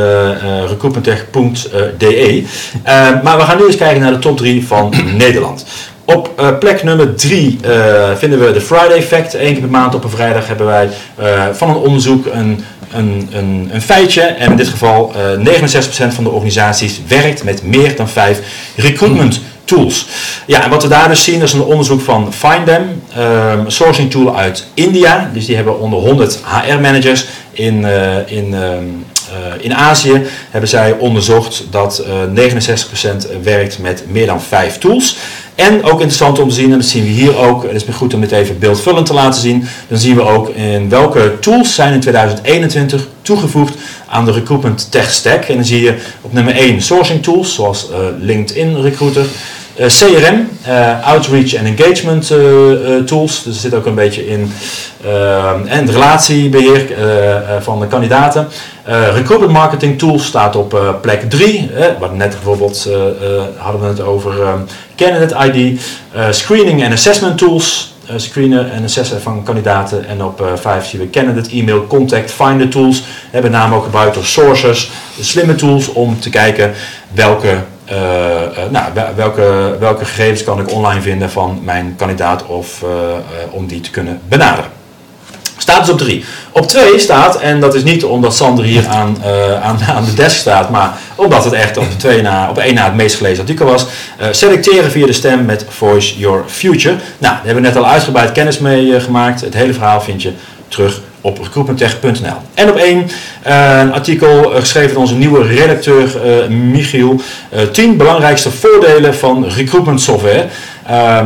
[3.22, 5.66] maar we gaan nu eens kijken naar de top 3 van Nederland.
[6.04, 9.34] Op plek nummer 3 uh, vinden we de Friday Fact.
[9.34, 10.88] Eén keer per maand op een vrijdag hebben wij
[11.52, 14.20] van een onderzoek een, een, een, een, feitje.
[14.20, 15.16] En in dit geval 69%
[16.08, 18.40] van de organisaties werkt met meer dan 5
[18.76, 20.06] recruitment tools.
[20.46, 24.36] Ja, en wat we daar dus zien is een onderzoek van Findem, um, sourcing tool
[24.36, 25.30] uit India.
[25.32, 28.60] Dus die hebben onder 100 HR-managers in, uh, in, uh,
[29.60, 35.16] in Azië hebben zij onderzocht dat 69% werkt met meer dan 5 tools.
[35.54, 38.14] En ook interessant om te zien, en dat zien we hier ook, het is goed
[38.14, 41.92] om dit even beeldvullend te laten zien, dan zien we ook in welke tools zijn
[41.92, 43.74] in 2021 toegevoegd
[44.06, 45.44] aan de recruitment tech stack.
[45.44, 47.88] En dan zie je op nummer 1 sourcing tools, zoals
[48.20, 49.26] LinkedIn Recruiter.
[49.80, 53.42] Uh, CRM, uh, Outreach en Engagement uh, tools.
[53.42, 54.52] Dus er zit ook een beetje in.
[55.66, 56.86] en relatiebeheer
[57.60, 58.48] van de kandidaten.
[59.14, 61.70] recruitment marketing tools staat op plek 3.
[61.98, 62.88] wat net bijvoorbeeld
[63.56, 64.34] hadden we het over
[64.96, 65.80] candidate ID.
[66.30, 67.94] screening en assessment tools.
[68.16, 70.08] screenen en assessen van kandidaten.
[70.08, 73.02] En op 5 zien we candidate e-mail contact finder tools.
[73.30, 74.90] Hebben met name ook gebruikt door sources.
[75.20, 76.72] Slimme tools om te kijken
[77.12, 77.58] welke
[77.90, 82.88] uh, uh, nou, welke, welke gegevens kan ik online vinden van mijn kandidaat of uh,
[83.50, 84.70] om die te kunnen benaderen.
[85.56, 86.24] Staat dus op 3.
[86.52, 89.16] Op 2 staat, en dat is niet omdat Sander hier aan,
[89.62, 92.84] aan, aan de desk staat, maar omdat het echt op, twee na, op één na
[92.84, 93.86] het meest gelezen artikel was.
[94.30, 96.94] selecteren via de stem met Voice Your Future.
[96.94, 99.40] Nou, daar hebben we net al uitgebreid kennis mee gemaakt.
[99.40, 100.32] Het hele verhaal vind je
[100.68, 102.36] terug op recruitmenttech.nl.
[102.54, 102.98] En op één
[103.46, 107.20] uh, een artikel uh, geschreven door onze nieuwe redacteur uh, Michiel.
[107.72, 110.46] 10 belangrijkste voordelen van recruitment software.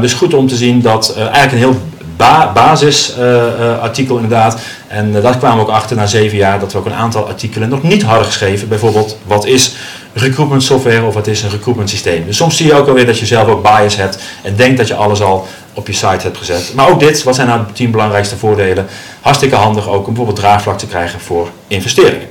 [0.00, 1.80] dus goed om te zien dat eigenlijk een heel
[2.16, 4.60] ba basisartikel inderdaad.
[4.88, 7.68] En daar kwamen we ook achter na zeven jaar dat we ook een aantal artikelen
[7.68, 8.68] nog niet hadden geschreven.
[8.68, 9.74] Bijvoorbeeld wat is
[10.12, 12.26] recruitment software of wat is een recruitment systeem.
[12.26, 14.88] Dus soms zie je ook alweer dat je zelf ook bias hebt en denkt dat
[14.88, 15.46] je alles al
[15.80, 16.72] op je site hebt gezet.
[16.74, 18.86] Maar ook dit, wat zijn nou de 10 belangrijkste voordelen?
[19.20, 22.28] Hartstikke handig ook om bijvoorbeeld draagvlak te krijgen voor investeringen.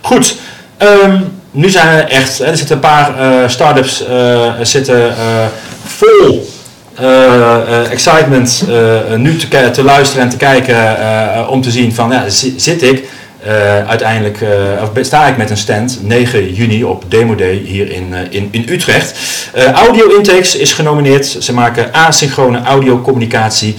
[0.00, 0.36] Goed,
[0.78, 5.46] um, nu zijn er echt, er zitten een paar uh, start-ups uh, zitten uh,
[5.84, 6.52] vol
[7.90, 8.64] excitement
[9.16, 12.24] nu te, te, luisteren en te kijken om te zien van, ja,
[12.56, 13.08] zit ik
[13.44, 18.14] eh, uiteindelijk uh, sta ik met een stand 9 juni op Demo Day hier in,
[18.30, 19.18] in, in Utrecht.
[19.74, 21.26] Audio Intakes is genomineerd.
[21.26, 23.76] Ze maken asynchrone audiocommunicatie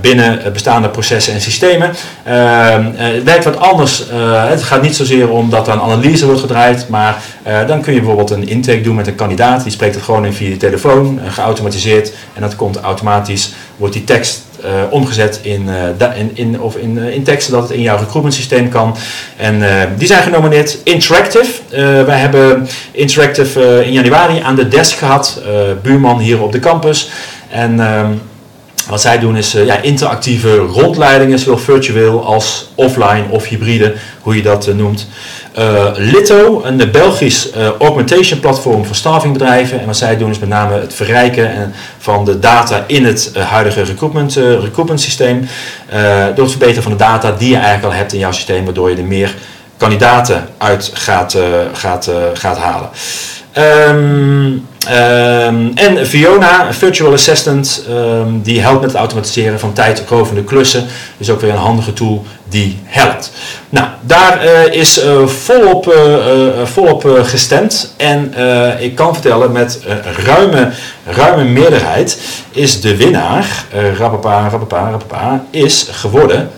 [0.00, 1.94] binnen bestaande processen en systemen.
[2.22, 4.04] het werkt wat anders.
[4.48, 7.22] het gaat niet zozeer om dat er een analyse wordt gedraaid, maar
[7.66, 9.62] dan kun je bijvoorbeeld een intake doen met een kandidaat.
[9.62, 12.12] Die spreekt het gewoon in via de telefoon, geautomatiseerd.
[12.34, 15.68] En dat komt automatisch, wordt die tekst uh, omgezet in,
[16.00, 18.96] uh, in, in, of in, uh, in tekst, zodat het in jouw recruitment systeem kan.
[19.36, 19.62] En
[19.96, 20.78] die zijn genomineerd.
[20.84, 21.52] Interactive.
[22.04, 25.42] wij hebben Interactive in januari aan de desk gehad.
[25.82, 27.10] buurman hier op de campus.
[27.50, 28.12] En ehm,
[28.88, 34.42] wat zij doen is ja, interactieve rondleidingen, zowel virtueel als offline of hybride, hoe je
[34.42, 35.06] dat noemt.
[35.58, 39.80] Uh, Litto, een Belgisch augmentation platform voor staffingbedrijven.
[39.80, 43.82] En wat zij doen is met name het verrijken van de data in het huidige
[43.82, 45.48] recruitment, recruitment systeem.
[46.34, 48.90] door het verbeteren van de data die je eigenlijk al hebt in jouw systeem, waardoor
[48.90, 49.34] je er meer
[49.76, 51.36] kandidaten uit gaat,
[51.72, 52.88] gaat, gaat halen.
[53.88, 60.44] Um, um, en Fiona, een virtual assistant, um, die helpt met het automatiseren van tijdrovende
[60.44, 60.86] klussen.
[61.16, 63.30] Dus ook weer een handige tool die helpt.
[63.68, 67.94] Nou, daar uh, is uh, volop, uh, volop gestemd.
[67.96, 68.34] En
[68.78, 69.80] ik kan vertellen, met
[70.24, 70.70] ruime,
[71.04, 72.18] ruime meerderheid
[72.50, 76.50] is de winnaar, uh, rapapa, rapapa, rapapa, is geworden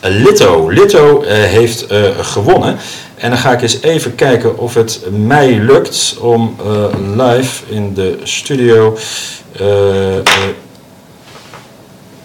[0.00, 0.68] Litto.
[0.70, 1.86] Litto heeft
[2.20, 2.76] gewonnen.
[3.18, 6.86] En dan ga ik eens even kijken of het mij lukt om uh,
[7.26, 8.98] live in de studio
[9.60, 10.22] uh, uh,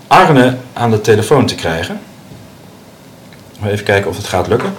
[0.08, 2.01] Arne aan de telefoon te krijgen.
[3.65, 4.75] Even kijken of het gaat lukken.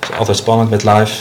[0.00, 1.14] Het is altijd spannend met live.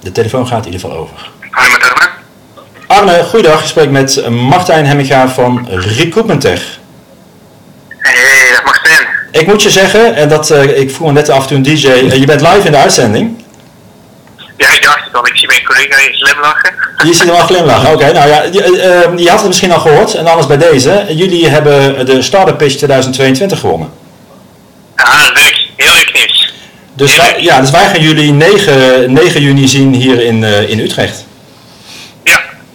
[0.00, 1.30] De telefoon gaat in ieder geval over.
[3.00, 3.12] Arne.
[3.12, 3.62] Arne, goeiedag.
[3.62, 6.62] Je spreekt met Martijn Hemminga van Recruitment Tech.
[7.98, 9.06] Hey, dag Martijn.
[9.32, 11.86] Ik moet je zeggen, en dat, uh, ik vroeg net af en toe een DJ,
[11.86, 13.44] uh, je bent live in de uitzending.
[14.56, 15.26] Ja, ik dacht het al.
[15.26, 16.74] Ik zie mijn collega hier glimlachen.
[17.04, 17.96] Je ziet hem al glimlachen, oké.
[17.96, 21.06] Okay, nou ja, je, uh, je, had het misschien al gehoord, en anders bij deze.
[21.08, 23.90] Jullie hebben de Startup Pitch 2022 gewonnen.
[24.96, 25.66] Ah, leuk.
[25.76, 26.52] Heel leuk nieuws.
[26.94, 31.28] Dus, wij, ja, dus wij gaan jullie 9, 9 juni zien hier in, in Utrecht.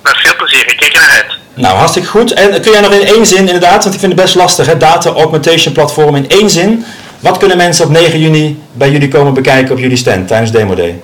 [0.05, 1.37] Met veel plezier, ik kijk er naar uit.
[1.55, 2.33] Nou, hartstikke goed.
[2.33, 4.77] En kun jij nog in één zin, inderdaad, want ik vind het best lastig, hè,
[4.77, 6.85] data augmentation platform in één zin.
[7.19, 10.75] Wat kunnen mensen op 9 juni bij jullie komen bekijken op jullie stand tijdens Demo
[10.75, 11.01] Day?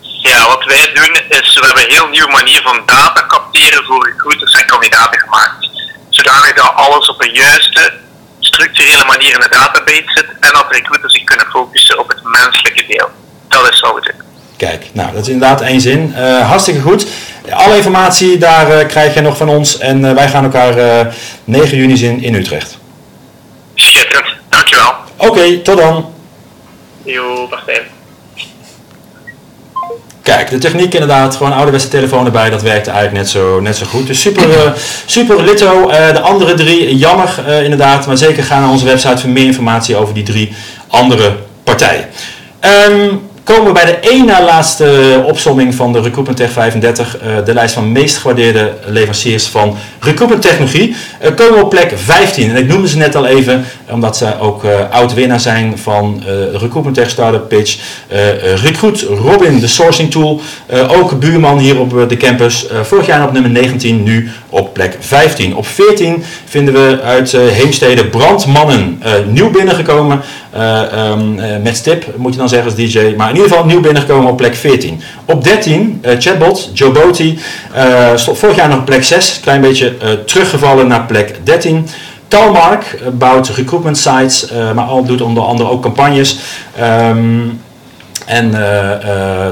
[0.00, 4.06] Ja, wat wij doen is, we hebben een heel nieuwe manier van data capteren voor
[4.06, 5.68] recruiters en kandidaten gemaakt.
[6.08, 7.92] Zodanig dat alles op een juiste,
[8.40, 12.84] structurele manier in de database zit en dat recruiters zich kunnen focussen op het menselijke
[12.86, 13.08] deel.
[13.48, 14.23] Dat is we doen.
[14.56, 16.14] Kijk, nou dat is inderdaad één zin.
[16.16, 17.06] Uh, hartstikke goed.
[17.50, 21.14] Alle informatie daar uh, krijg je nog van ons en uh, wij gaan elkaar
[21.44, 22.78] 9 juni zien in Utrecht.
[23.74, 24.92] Schitterend, dankjewel.
[25.16, 26.12] Oké, okay, tot dan.
[27.02, 27.94] Jo, wacht even.
[30.24, 33.86] Kijk, de techniek inderdaad, gewoon ouderwetse telefoon erbij, dat werkte eigenlijk net zo, net zo
[33.86, 34.06] goed.
[34.06, 34.72] Dus super, uh,
[35.06, 35.90] super litto.
[35.90, 39.44] Uh, de andere drie, jammer uh, inderdaad, maar zeker ga naar onze website voor meer
[39.44, 40.54] informatie over die drie
[40.88, 42.08] andere partijen.
[42.88, 47.44] Um, komen we bij de één na laatste opsomming van de Recruitment Tech 35, uh,
[47.44, 50.96] de lijst van meest gewaardeerde leveranciers van recruitment technologie.
[51.22, 52.50] Uh, komen we op plek 15.
[52.50, 56.50] En ik noemde ze net al even, omdat ze ook uh, oud-winnaar zijn van de
[56.50, 57.78] Recruitment Tech Startup Pitch.
[58.62, 60.40] Recruit Robin, de sourcing tool,
[60.88, 62.66] ook buurman hier op de campus.
[62.82, 65.56] vorig jaar op nummer 19, nu op plek 15.
[65.56, 70.20] Op 14 vinden we uit Heemstede Brandmannen, nieuw binnengekomen.
[70.56, 74.30] Um, met stip moet je dan zeggen als DJ, maar in ieder geval nieuw binnengekomen
[74.30, 75.00] op plek 14.
[75.24, 77.38] Op 13, uh, chatbot, Joboti,
[77.76, 81.86] uh, stond vorig jaar nog op plek 6, klein beetje teruggevallen naar plek 13.
[82.28, 86.38] Talmark bouwt recruitment sites, maar al doet onder andere ook campagnes.
[86.80, 87.60] Um,
[88.26, 88.54] en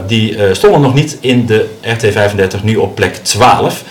[0.07, 3.83] die stonden nog niet in de RT35, nu op plek 12.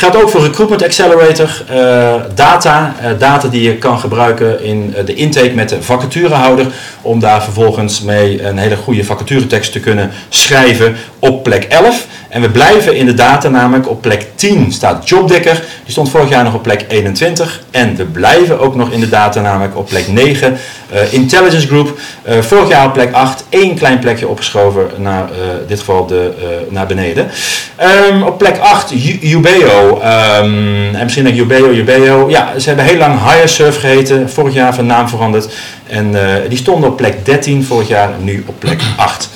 [0.00, 1.62] Geldt ook voor Recruitment Accelerator.
[1.70, 6.66] Uh, data, uh, data die je kan gebruiken in uh, de intake met de vacaturehouder.
[7.02, 12.06] Om daar vervolgens mee een hele goede vacaturetekst te kunnen schrijven op plek 11.
[12.28, 15.62] En we blijven in de data namelijk op plek 10 staat Jobdikker.
[15.84, 17.62] Die stond vorig jaar nog op plek 21.
[17.70, 20.58] En we blijven ook nog in de data namelijk op plek 9.
[21.10, 21.98] Intelligence Group.
[22.40, 23.44] vorig jaar op plek 8.
[23.48, 25.28] één klein plekje opgeschoven naar
[25.60, 26.32] in dit geval de,
[26.68, 27.30] naar beneden.
[28.10, 29.89] Um, op plek 8 Ubeo.
[29.96, 32.30] Um, en misschien denk je Ubeo, Ubeo.
[32.30, 34.30] Ja, ze hebben heel lang Surf geheten.
[34.30, 35.48] Vorig jaar van naam veranderd.
[35.86, 39.28] En uh, die stonden op plek 13 vorig jaar, nu op plek 8.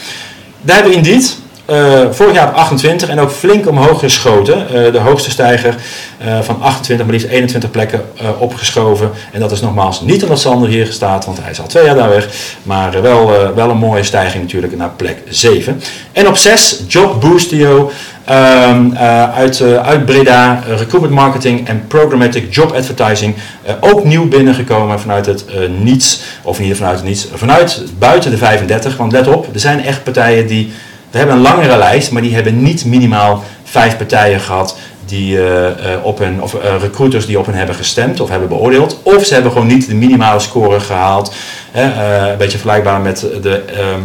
[0.61, 1.43] Daar hebben we Indeed.
[1.65, 4.69] Eh, vorig jaar op 28 en ook flink omhoog geschoten.
[4.69, 5.75] Eh, de hoogste stijger
[6.19, 8.05] eh, van 28, maar liefst 21 plekken
[8.39, 9.11] opgeschoven.
[9.33, 11.95] En dat is nogmaals niet omdat Sander hier staat, want hij is al twee jaar
[11.95, 12.29] daar weg.
[12.63, 15.81] Maar wel, wel een mooie stijging natuurlijk naar plek 7.
[16.13, 17.91] En op 6, Job Boostio.
[18.25, 23.35] ehm, eh, uit, uit Breda, recruitment marketing en programmatic job advertising.
[23.81, 25.45] Ook nieuw binnengekomen vanuit het
[25.83, 28.97] niets, of niet vanuit het niets, vanuit buiten de 35.
[28.97, 30.73] Want let op, er zijn echt partijen die,
[31.15, 35.93] we hebben een langere lijst, maar die hebben niet minimaal vijf partijen gehad die eh,
[35.95, 39.01] eh, op hun, of eh, recruiters die op hen hebben gestemd of hebben beoordeeld.
[39.03, 41.35] Of ze hebben gewoon niet de minimale score gehaald.
[41.71, 41.83] Hè,
[42.31, 43.57] een beetje vergelijkbaar met de...
[43.57, 44.01] ehm,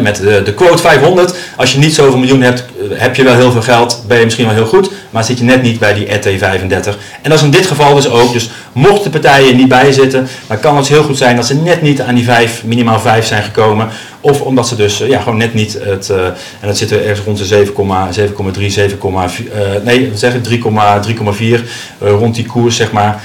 [0.00, 3.34] Met de, de quote 500, als je niet zoveel miljoen hebt, eh, heb je wel
[3.34, 5.94] heel veel geld, ben je misschien wel heel goed, maar zit je net niet bij
[5.94, 6.96] die E ET35.
[7.22, 8.32] En dat is in dit geval dus ook.
[8.32, 11.54] Dus mochten de partijen niet bij zitten, dan kan het heel goed zijn dat ze
[11.54, 13.88] net niet aan die 5, minimaal 5 zijn gekomen.
[14.20, 17.06] Of omdat ze dus eh, ja, gewoon net niet het, eh, en dat zit er
[17.06, 21.64] ergens rond de 7,3, 7,4, eh, nee, zeg ik, 3,4
[21.98, 23.22] eh, rond die koers zeg maar.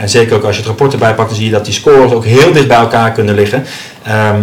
[0.00, 2.12] En zeker ook als je het rapport erbij pakt, dan zie je dat die scores
[2.12, 3.64] ook heel dicht bij elkaar kunnen liggen.
[4.02, 4.40] Ehm,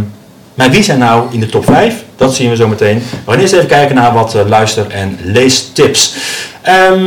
[0.62, 2.04] maar wie zijn nou in de top 5?
[2.16, 3.04] Dat zien we zo meteen.
[3.26, 6.14] We gaan eerst even kijken naar wat eh, luister- en leestips.
[6.62, 7.00] Ehm,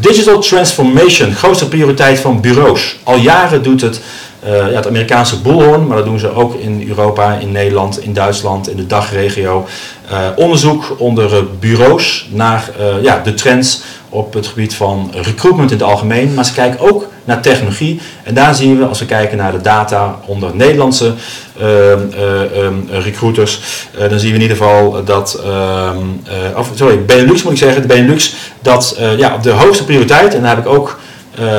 [0.00, 2.96] digital transformation, grootste prioriteit van bureaus.
[3.02, 4.00] Al jaren doet het,
[4.40, 8.12] eh, ja, het Amerikaanse Bullhorn, maar dat doen ze ook in Europa, in Nederland, in
[8.12, 9.66] Duitsland, in de dagregio.
[10.10, 12.70] Eh, onderzoek onder bureaus naar
[13.02, 13.82] ja, de trends
[14.14, 16.34] op het gebied van recruitment in het algemeen.
[16.34, 18.00] Maar ze kijken ook naar technologie.
[18.22, 21.14] En daar zien we, als we kijken naar de data onder Nederlandse
[21.58, 23.60] ehm, eh, ehm, recruiters,
[23.98, 27.58] eh, dan zien we in ieder geval dat, ehm, eh, of, sorry, Benelux moet ik
[27.58, 30.98] zeggen, de Benelux, dat ja, op de hoogste prioriteit, en daar heb ik ook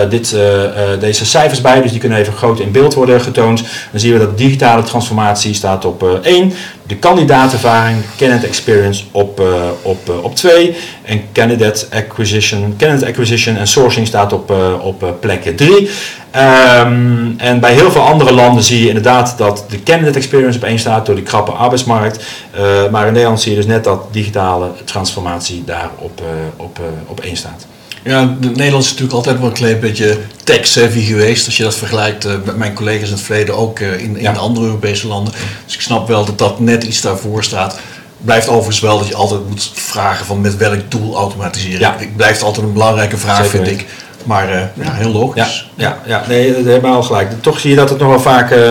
[0.09, 3.63] dit, eh, eh, deze cijfers bij, dus die kunnen even groot in beeld worden getoond.
[3.91, 6.53] Dan zien we dat digitale transformatie staat op 1,
[6.87, 13.57] de kandidaatervaring, candidate experience op 2 op, eh, op twee en candidate acquisition, candidate acquisition
[13.57, 15.89] en sourcing staat op, eh, op eh, plek 3.
[17.37, 20.79] en bij heel veel andere landen zie je inderdaad dat de candidate experience op 1
[20.79, 22.25] staat door die krappe arbeidsmarkt.
[22.51, 26.25] Eh, maar in Nederland zie je dus net dat digitale transformatie daar op, eh,
[26.65, 27.65] op, eh, op 1 staat.
[28.05, 31.45] Ja, de Nederland is natuurlijk altijd wel een klein beetje tech-savvy geweest.
[31.45, 34.21] Als je dat vergelijkt eh, met mijn collega's in het verleden, ook eh, in, in
[34.21, 34.33] Ja.
[34.33, 35.33] de andere Europese landen.
[35.65, 37.79] Dus ik snap wel dat dat net iets daarvoor staat.
[38.17, 41.79] Blijft overigens wel dat je altijd moet vragen van met welk doel automatiseren.
[41.79, 41.97] Ja.
[41.99, 43.87] Ik blijft altijd een belangrijke vraag, Zeker vind ik.
[44.25, 45.69] Maar eh, ja, heel logisch.
[45.75, 47.29] ja, ja, nee, dat hebben we al gelijk.
[47.41, 48.67] Toch zie je dat het nog wel vaak eh,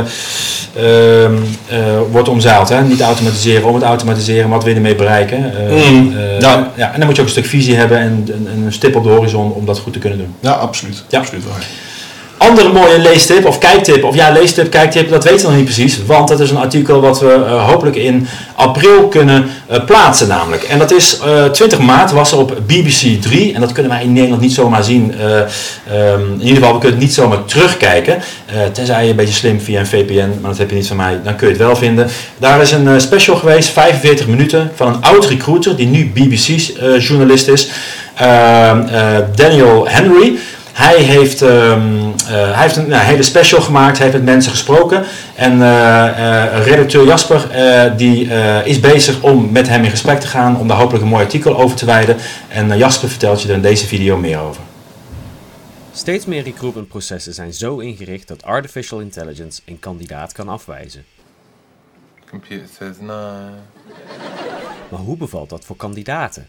[0.77, 1.35] ehm,
[1.69, 1.79] eh,
[2.11, 2.69] wordt omzeild.
[2.69, 2.83] Hè?
[2.83, 5.69] Niet automatiseren om het automatiseren, wat wil je ermee bereiken.
[5.69, 6.71] Eh, Mm, eh, ja.
[6.75, 8.97] ja, en dan moet je ook een stuk visie hebben en, en- en een stip
[8.97, 10.35] op de horizon om dat goed te kunnen doen.
[10.41, 11.05] Ja, absoluut.
[11.09, 11.19] Ja.
[11.19, 11.65] absoluut waar.
[12.49, 15.99] Andere mooie leestip of kijktip, of ja, leestip, kijktip, dat weten we nog niet precies.
[16.07, 20.63] Want dat is een artikel wat we eh, hopelijk in april kunnen eh, plaatsen namelijk.
[20.63, 23.55] En dat is eh 20 maart, was er op BBC 3.
[23.55, 25.15] En dat kunnen wij in Nederland niet zomaar zien.
[25.21, 28.15] eh, ehm, in ieder geval, we kunnen het niet zomaar terugkijken.
[28.47, 30.97] eh, tenzij je een beetje slim via een VPN, maar dat heb je niet van
[30.97, 32.09] mij, dan kun je het wel vinden.
[32.39, 37.49] Daar is een eh, special geweest, 45 minuten, van een oud recruiter die nu BBC-journalist
[37.49, 37.69] is.
[38.15, 39.03] Ehm, eh,
[39.35, 40.39] Daniel Henry.
[40.75, 44.51] Hij heeft, ehm, eh, hij heeft een nou, hele special gemaakt, hij heeft met mensen
[44.51, 45.05] gesproken.
[45.35, 50.21] En eh, eh, redacteur Jasper eh, die, eh, is bezig om met hem in gesprek
[50.21, 52.17] te gaan, om daar hopelijk een mooi artikel over te wijden.
[52.49, 54.63] En Jasper vertelt je er in deze video meer over.
[55.93, 61.05] Steeds meer recruitmentprocessen zijn zo ingericht dat artificial intelligence een kandidaat kan afwijzen.
[62.31, 63.33] Computer says no.
[64.89, 66.47] Maar hoe bevalt dat voor kandidaten?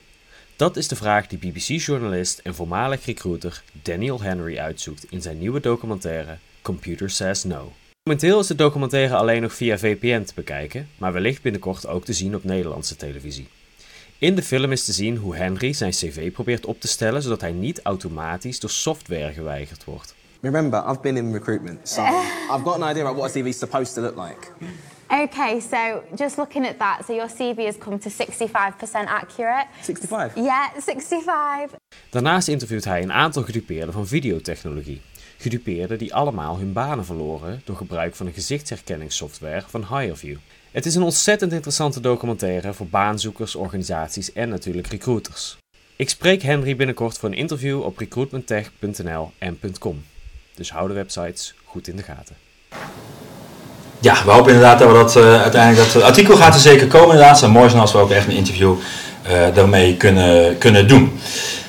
[0.58, 5.60] Dat is de vraag die BBC-journalist en voormalig recruiter Daniel Henry uitzoekt in zijn nieuwe
[5.60, 7.72] documentaire Computer Says No.
[8.04, 12.14] Momenteel is de documentaire alleen nog via VPN te bekijken, maar wellicht binnenkort ook te
[12.14, 13.48] zien op Nederlandse televisie.
[14.18, 17.42] In de film is te zien hoe Henry zijn cv probeert op te stellen zodat
[17.42, 20.16] hij niet automatisch door software geweigerd wordt.
[20.42, 22.02] Remember, I've been in recruitment, so
[22.54, 24.52] I've got an idea about what a CV is supposed to look like.
[25.08, 29.68] Okay, so just looking at that, so your CV has come to 65% accurate.
[29.82, 30.36] 65.
[30.36, 31.80] Yeah, 65.
[32.10, 35.02] Daarnaast interviewt hij een aantal gedupeerden van videotechnologie.
[35.38, 40.38] Gedupeerden die allemaal hun banen verloren door gebruik van een gezichtsherkenningssoftware van HireView.
[40.72, 45.58] Het is een ontzettend interessante documentaire voor baanzoekers, organisaties en natuurlijk recruiters.
[45.96, 50.04] Ik spreek Henry binnenkort voor een interview op recruitmenttech.nl en .com.
[50.56, 52.36] Dus hou de websites goed in de gaten.
[54.06, 57.10] Ja, we hopen inderdaad dat we dat eh, uiteindelijk, dat artikel gaat er zeker komen
[57.10, 57.30] inderdaad.
[57.30, 58.74] Het zou mooi zijn als we ook echt een interview
[59.24, 61.20] eh, daarmee kunnen, kunnen doen.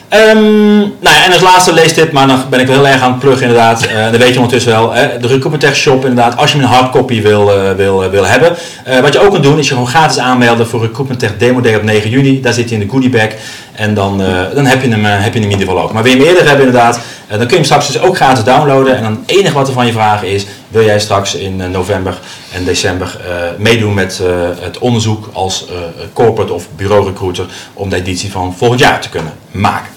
[0.09, 3.11] Ehm, nou ja, en als laatste leestip, maar dan ben ik wel heel erg aan
[3.11, 3.87] het pluggen inderdaad.
[3.87, 4.93] Eh dat weet je ondertussen wel.
[4.93, 5.19] Hè?
[5.19, 8.57] De Tech Shop inderdaad, als je een hardcopy wil, wil, wil hebben.
[9.03, 11.75] Wat je ook kan doen is je gewoon gratis aanmelden voor Recruitment Tech Demo Day
[11.75, 12.41] op 9 juni.
[12.41, 13.29] Daar zit hij in de goodie bag.
[13.77, 15.93] En dan, eh, dan heb, je hem, eh, heb je hem in ieder geval ook.
[15.93, 18.17] Maar wil je hem eerder hebben inderdaad, eh, dan kun je hem straks dus ook
[18.17, 18.97] gratis downloaden.
[18.97, 22.19] En dan het enige wat er van je vragen is, wil jij straks in november
[22.53, 23.21] en december
[23.59, 24.21] meedoen met
[24.61, 25.65] het onderzoek als
[26.13, 29.91] corporate of bureau recruiter om de editie van volgend jaar te kunnen maken.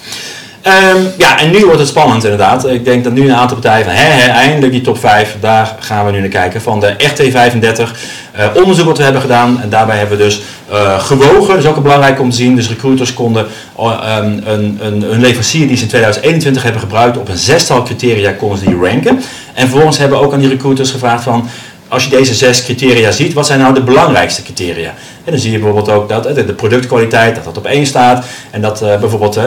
[0.62, 2.68] Ehm, ja, en nu wordt het spannend inderdaad.
[2.68, 5.76] Ik denk dat nu een aantal partijen van, hè, hè, eindelijk die top 5, daar
[5.80, 6.62] gaan we nu naar kijken.
[6.62, 7.96] Van de RT35
[8.32, 9.62] eh, onderzoek wat we hebben gedaan.
[9.62, 12.56] En daarbij hebben we dus eh, gewogen, dat is ook belangrijk om te zien.
[12.56, 13.48] Dus recruiters konden
[13.78, 18.32] ehm, een, een, een leverancier die ze in 2021 hebben gebruikt, op een zestal criteria
[18.32, 19.22] konden ze die ranken.
[19.54, 21.50] En vervolgens hebben we ook aan die recruiters gevraagd van,
[21.90, 24.94] als je deze zes criteria ziet, wat zijn nou de belangrijkste criteria?
[25.24, 28.26] En dan zie je bijvoorbeeld ook dat de productkwaliteit, dat dat op één staat.
[28.52, 29.40] En dat eh, bijvoorbeeld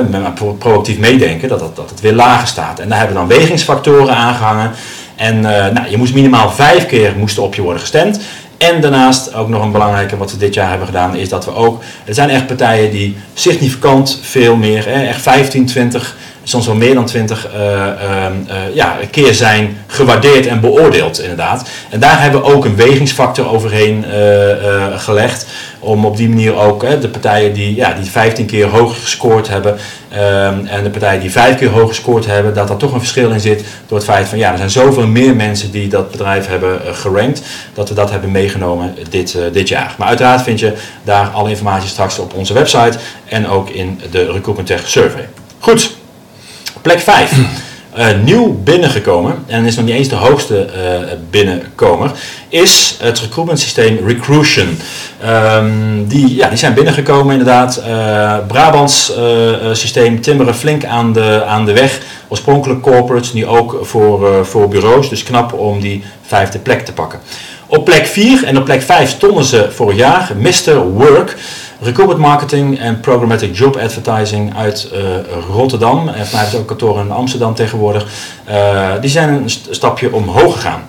[0.58, 2.78] proactief meedenken, dat, dat, dat het weer lager staat.
[2.78, 4.70] En daar hebben we dan wegingsfactoren aangehangen.
[5.16, 8.20] En eh, nou, je moest minimaal vijf keer moesten op je worden gestemd.
[8.56, 11.54] En daarnaast ook nog een belangrijke wat we dit jaar hebben gedaan, is dat we
[11.54, 16.94] ook, er zijn echt partijen die significant veel meer, echt 15, 20, soms wel meer
[16.94, 21.68] dan 20 eh, ehm, eh, ja, keer zijn gewaardeerd en beoordeeld inderdaad.
[21.90, 25.46] En daar hebben we ook een wegingsfactor overheen eh, gelegd.
[25.78, 29.76] Om op die manier ook de partijen die, ja, die 15 keer hoger gescoord hebben
[30.08, 33.30] ehm, en de partijen die 5 keer hoger gescoord hebben, dat er toch een verschil
[33.30, 36.46] in zit door het feit van ja, er zijn zoveel meer mensen die dat bedrijf
[36.46, 37.42] hebben gerankt,
[37.74, 39.94] dat we dat hebben meegenomen dit, dit jaar.
[39.98, 40.72] Maar uiteraard vind je
[41.04, 45.28] daar alle informatie straks op onze website en ook in de Recruitment Tech Survey.
[45.58, 46.00] Goed,
[46.82, 47.32] plek 5.
[47.92, 52.10] Eh, nieuw binnengekomen, en is nog niet eens de hoogste eh, binnenkomer,
[52.48, 54.78] is het recruitment systeem Recruition.
[55.20, 57.76] Ehm, die, ja, die zijn binnengekomen inderdaad.
[57.76, 59.12] Eh, Brabants
[59.72, 62.00] systeem timmeren flink aan de, aan de weg.
[62.28, 65.08] Oorspronkelijk corporates, nu ook voor, voor bureaus.
[65.08, 67.20] Dus knap om die vijfde plek te pakken.
[67.66, 70.76] Op plek 4 en op plek 5 stonden ze vorig jaar Mr.
[70.76, 71.36] Work.
[71.82, 75.00] Recruitment Marketing en Programmatic Job Advertising uit eh,
[75.50, 76.08] Rotterdam.
[76.08, 78.06] En hebben ze ook kantoren in Amsterdam tegenwoordig.
[78.44, 80.82] Eh, die zijn een st- stapje omhoog gegaan.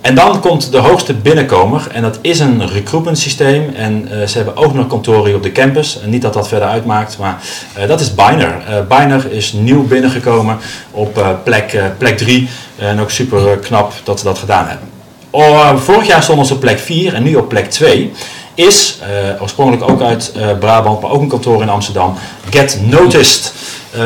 [0.00, 3.74] En dan komt de hoogste binnenkomer en dat is een recruitment systeem.
[3.74, 6.00] En eh, ze hebben ook nog kantoren op de campus.
[6.02, 7.42] En niet dat dat verder uitmaakt, maar
[7.86, 8.62] dat is Biner.
[8.68, 10.56] Eh Biner is nieuw binnengekomen
[10.90, 12.48] op plek, plek 3.
[12.78, 14.88] En ook super knap dat ze dat gedaan hebben.
[15.30, 18.12] Oh, vorig jaar stonden ze op plek 4 en nu op plek 2.
[18.54, 22.14] Is eh, oorspronkelijk ook uit eh, Brabant, maar ook een kantoor in Amsterdam.
[22.50, 23.52] Get Noticed.
[23.92, 24.00] Eh,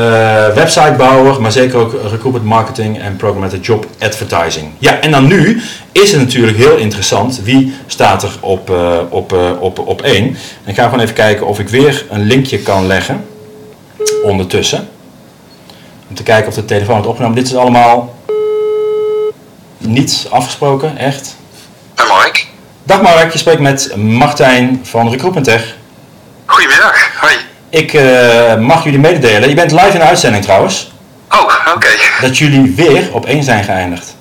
[0.55, 4.71] websitebouwer, maar zeker ook recruitment marketing en programmatic job advertising.
[4.79, 8.73] Ja, en dan nu is het natuurlijk heel interessant wie staat er op,
[9.11, 10.25] op, op, op 1.
[10.25, 13.25] En ik ga gewoon even kijken of ik weer een linkje kan leggen
[14.23, 14.89] ondertussen.
[16.09, 17.37] Om te kijken of de telefoon wordt opgenomen.
[17.37, 18.15] Dit is allemaal
[19.79, 21.37] niet afgesproken, echt.
[21.95, 22.49] En Mark?
[22.89, 25.63] Dag Mark, je spreekt met Martijn van Recruitment Tech.
[26.47, 27.11] Goedemiddag.
[27.21, 27.35] Hoi.
[27.71, 30.93] Ik eh, mag jullie mededelen, je bent live in de uitzending trouwens,
[31.31, 31.89] Oh, oké.
[32.21, 34.15] dat jullie weer op 1 zijn geëindigd.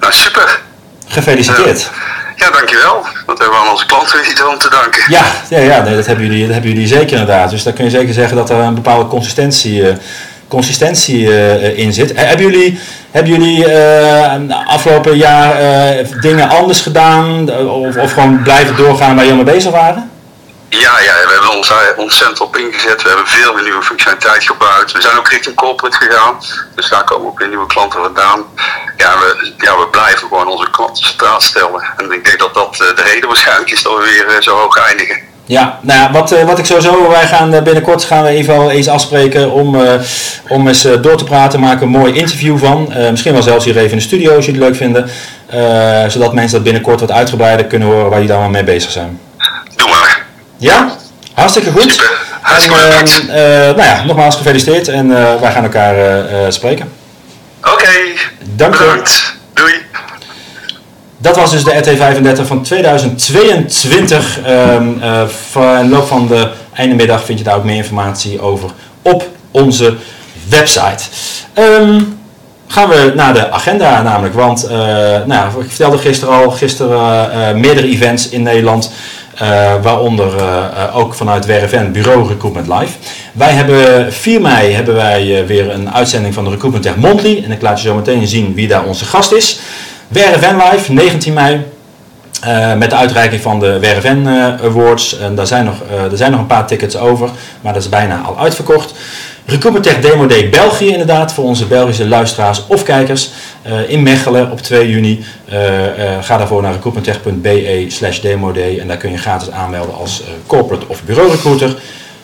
[0.00, 0.60] Nou, super.
[1.06, 1.90] Gefeliciteerd.
[2.36, 3.06] Ja, dankjewel.
[3.26, 5.02] Dat hebben we aan onze klanten niet om te danken.
[5.08, 7.50] Ja, ja, ja nee, dat, hebben jullie, dat hebben jullie zeker inderdaad.
[7.50, 9.96] Dus daar kun je zeker zeggen dat er een bepaalde consistentie, eh,
[10.50, 12.12] consistentie eh, in zit.
[12.12, 12.80] Eh, hebben jullie,
[13.10, 17.50] hebben jullie eh, afgelopen jaar eh, dingen anders gedaan?
[17.50, 20.10] eh, Of, of gewoon blijven doorgaan waar jullie mee bezig waren?
[20.68, 23.02] Ja, ja, we hebben ons ontzettend op ingezet.
[23.02, 24.92] We hebben veel nieuwe functionaliteit gebruikt.
[24.92, 26.34] We zijn ook richting corporate gegaan.
[26.74, 28.44] Dus daar komen ook weer nieuwe klanten vandaan.
[28.96, 31.82] Ja, we, ja, we blijven gewoon onze klanten centraal stellen.
[31.96, 34.56] En ik denk dat dat eh, de reden waarschijnlijk is dat we weer eh, zo
[34.56, 35.18] hoog eindigen.
[35.50, 38.58] Ja, nou ja, wat, eh, wat ik sowieso, wij gaan eh, binnenkort gaan we even
[38.58, 39.92] wel eens afspreken om, eh,
[40.48, 42.92] om eens door te praten, maken een mooi interview van.
[43.10, 45.10] Misschien wel zelfs hier even in de studio als jullie het leuk vinden.
[46.10, 49.20] Zodat mensen dat binnenkort wat uitgebreider kunnen horen waar jullie allemaal mee bezig zijn.
[49.76, 50.24] Doe maar.
[50.56, 50.94] Ja,
[51.34, 51.92] hartstikke goed.
[51.92, 52.10] Super.
[52.40, 53.28] Hartstikke bedankt.
[53.28, 55.08] eh, eh, nou ja, nogmaals gefeliciteerd en
[55.40, 55.94] wij gaan elkaar
[56.52, 56.92] spreken.
[57.64, 57.90] Oké.
[58.44, 58.84] Dank je.
[58.84, 59.36] Bedankt.
[59.54, 59.74] Doei.
[61.22, 64.40] Dat was dus de RT35 van 2022.
[64.44, 68.70] Ehm eh, in de loop van de eindemiddag vind je daar ook meer informatie over
[69.02, 69.94] op onze
[70.48, 71.04] website.
[71.52, 72.00] Ehm,
[72.66, 74.76] gaan we naar de agenda namelijk, want eh,
[75.24, 78.90] nou, ik vertelde gisteren al, gisteren eh, meerdere events in Nederland.
[79.82, 80.32] waaronder
[80.94, 82.92] ook vanuit WRFN Bureau Recruitment Live.
[83.32, 87.42] Wij hebben 4 mei hebben wij weer een uitzending van de Recruitment Tech Monthly.
[87.44, 89.60] En ik laat je zo meteen zien wie daar onze gast is.
[90.10, 91.64] WRFN Live, 19 mei.
[92.40, 95.18] Eh, met de uitreiking van de WRFN eh, Awards.
[95.18, 97.30] En daar zijn nog, eh, er zijn nog een paar tickets over,
[97.60, 98.94] maar dat is bijna al uitverkocht.
[99.44, 103.30] Recruitment Tech Demo Day België inderdaad, voor onze Belgische luisteraars of kijkers.
[103.88, 105.24] in Mechelen op 2 juni.
[106.20, 108.78] Ga daarvoor naar recruitmenttech.be slash demo day.
[108.78, 111.76] En daar kun je gratis aanmelden als corporate of bureau recruiter.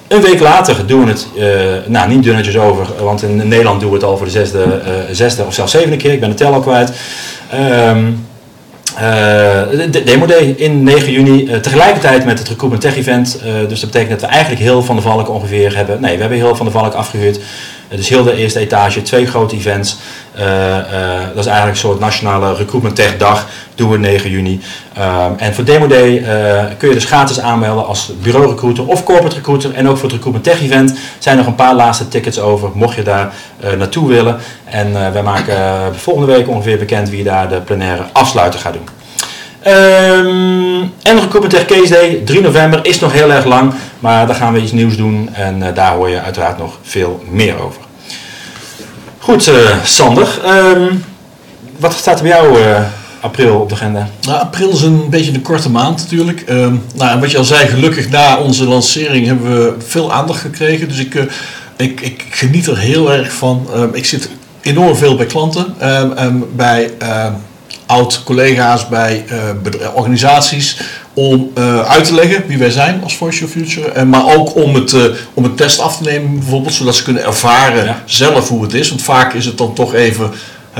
[0.08, 1.44] Een week later doen we het, eh,
[1.90, 4.92] nou niet dunnetjes over, want in Nederland doen we het al voor de zesde, eh,
[5.10, 6.12] zesde of zelfs zevende keer.
[6.12, 6.92] Ik ben de tel al kwijt.
[9.90, 13.38] De Demo Day in 9 juni, tegelijkertijd met het Recruitment Tech Event.
[13.68, 16.00] Dus dat betekent dat we eigenlijk heel Van de Valk ongeveer hebben.
[16.00, 17.40] Nee, we hebben heel Van de Valk afgehuurd.
[17.88, 19.96] Eh, dus heel de eerste etage, twee grote events.
[20.36, 23.46] Eh, eh, dat is eigenlijk een soort nationale Recruitment Tech dag.
[23.74, 24.60] Doen we 9 juni.
[24.94, 29.04] Ehm, en voor Demo Day eh, kun je dus gratis aanmelden als bureau recruiter of
[29.04, 29.74] corporate recruiter.
[29.74, 32.96] En ook voor het Recruitment Tech Event zijn nog een paar laatste tickets over, mocht
[32.96, 33.32] je daar
[33.78, 34.36] naartoe willen.
[34.64, 35.56] En wij maken
[35.94, 38.88] volgende week ongeveer bekend wie daar de plenaire afsluiter gaat doen.
[39.66, 43.72] Ehm, en Recruitment Case Day, 3 november, is nog heel erg lang.
[43.98, 47.22] Maar daar gaan we iets nieuws doen en eh, daar hoor je uiteraard nog veel
[47.30, 47.80] meer over.
[49.18, 49.54] Goed, eh,
[49.84, 50.40] Sander.
[50.44, 50.94] ehm,
[51.78, 52.80] wat staat er bij jou eh,
[53.20, 54.08] april op de agenda?
[54.22, 56.40] Nou, april is een beetje een korte maand natuurlijk.
[56.40, 60.88] Ehm, nou, wat je al zei, gelukkig na onze lancering hebben we veel aandacht gekregen.
[60.88, 61.14] Dus ik,
[61.76, 63.68] ik, ik geniet er heel erg van.
[63.92, 65.74] Ik zit enorm veel bij klanten,
[66.56, 66.90] bij
[67.86, 69.24] oud-collega's, bij
[69.62, 70.80] bedra- organisaties.
[71.14, 73.90] Om eh, uit te leggen wie wij zijn als Voice Your Future.
[73.90, 75.02] En maar ook om het, eh,
[75.34, 76.74] om het test af te nemen bijvoorbeeld.
[76.74, 78.02] Zodat ze kunnen ervaren Ja.
[78.04, 78.88] zelf hoe het is.
[78.88, 80.30] Want vaak is het dan toch even...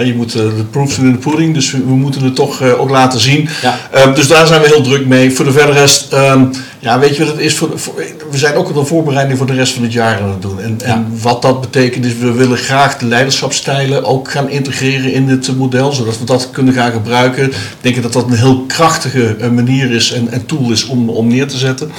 [0.05, 2.81] je moet eh, de proofs in de pudding, dus we, we moeten het toch eh,
[2.81, 3.49] ook laten zien.
[3.63, 3.79] Ja.
[3.91, 5.31] Ehm, dus daar zijn we heel druk mee.
[5.31, 6.45] Voor de verder rest, ehm,
[6.79, 7.55] ja, weet je wat het is?
[7.55, 7.95] Voor, voor-
[8.31, 10.61] we zijn ook een voorbereiding voor de rest van het jaar aan het doen.
[10.61, 15.27] En, en wat dat betekent is, we willen graag de leiderschapsstijlen ook gaan integreren in
[15.27, 17.45] dit model, zodat we dat kunnen gaan gebruiken.
[17.45, 21.09] Ik denk dat dat een heel krachtige eh, manier is en, en tool is om,
[21.09, 21.91] om neer te zetten.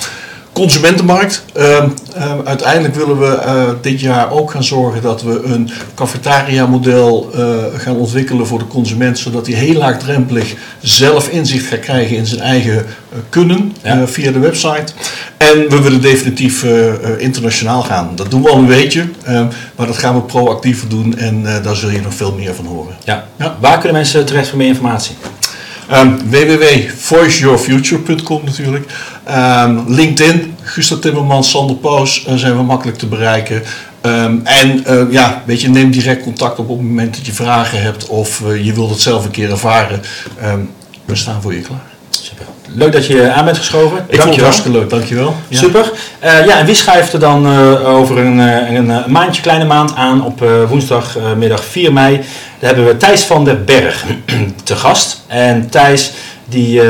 [0.58, 1.44] Consumentenmarkt.
[1.54, 7.30] Ehm, ehm, uiteindelijk willen we eh, dit jaar ook gaan zorgen dat we een cafetaria-model
[7.36, 12.26] eh, gaan ontwikkelen voor de consument, zodat hij heel laagdrempelig zelf inzicht gaat krijgen in
[12.26, 14.08] zijn eigen eh, kunnen Ja.
[14.08, 14.94] via de website.
[15.38, 16.66] En we willen definitief
[17.18, 18.10] internationaal gaan.
[18.16, 19.46] Dat doen we al een beetje, ehm,
[19.76, 22.96] maar dat gaan we proactiever doen en daar zul je nog veel meer van horen.
[23.04, 23.28] Ja.
[23.36, 23.58] Ja.
[23.60, 25.16] Waar kunnen mensen terecht voor meer informatie?
[25.92, 28.92] Um, www.voiceyourfuture.com natuurlijk.
[29.24, 33.64] Ehm, LinkedIn, Gustav Timmermans, Sander Poos eh, zijn we makkelijk te bereiken.
[34.02, 37.34] Ehm, en eh, ja, weet je, neem direct contact op op het moment dat je
[37.34, 40.02] vragen hebt of eh, je wilt het zelf een keer ervaren.
[40.40, 40.60] Ehm,
[41.06, 41.96] we staan voor je klaar.
[42.74, 44.06] Leuk dat je aan bent geschoven.
[44.08, 45.36] Ik vond het hartstikke leuk, dankjewel.
[45.48, 45.58] Ja.
[45.58, 45.92] Super.
[46.20, 49.96] Eh, ja, en wie schrijft er dan eh, over een, eh, een, maandje, kleine maand
[49.96, 52.16] aan op woensdagmiddag 4 mei?
[52.60, 54.06] Daar hebben we Thijs van den Berg
[54.64, 55.22] te gast.
[55.28, 56.12] En Thijs
[56.46, 56.82] die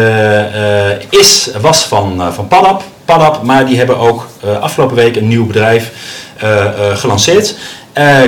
[1.10, 4.28] is, was van, van Padap, Padap, maar die hebben ook
[4.62, 5.92] afgelopen week een nieuw bedrijf
[6.94, 7.56] gelanceerd.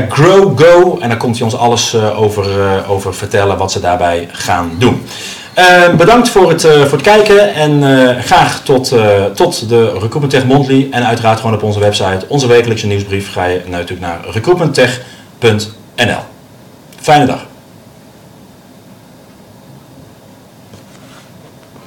[0.10, 0.98] Grow Go.
[1.02, 2.48] En daar komt hij ons alles over,
[2.88, 5.06] over vertellen wat ze daarbij gaan doen.
[5.54, 8.94] Eh, bedankt voor het, eh, voor het kijken en eh, graag tot,
[9.34, 10.88] tot de Recruitment Tech Monthly.
[10.92, 16.20] En uiteraard gewoon op onze website, onze wekelijkse nieuwsbrief, ga je natuurlijk naar recruitmenttech.nl.
[17.02, 17.49] Fijne dag.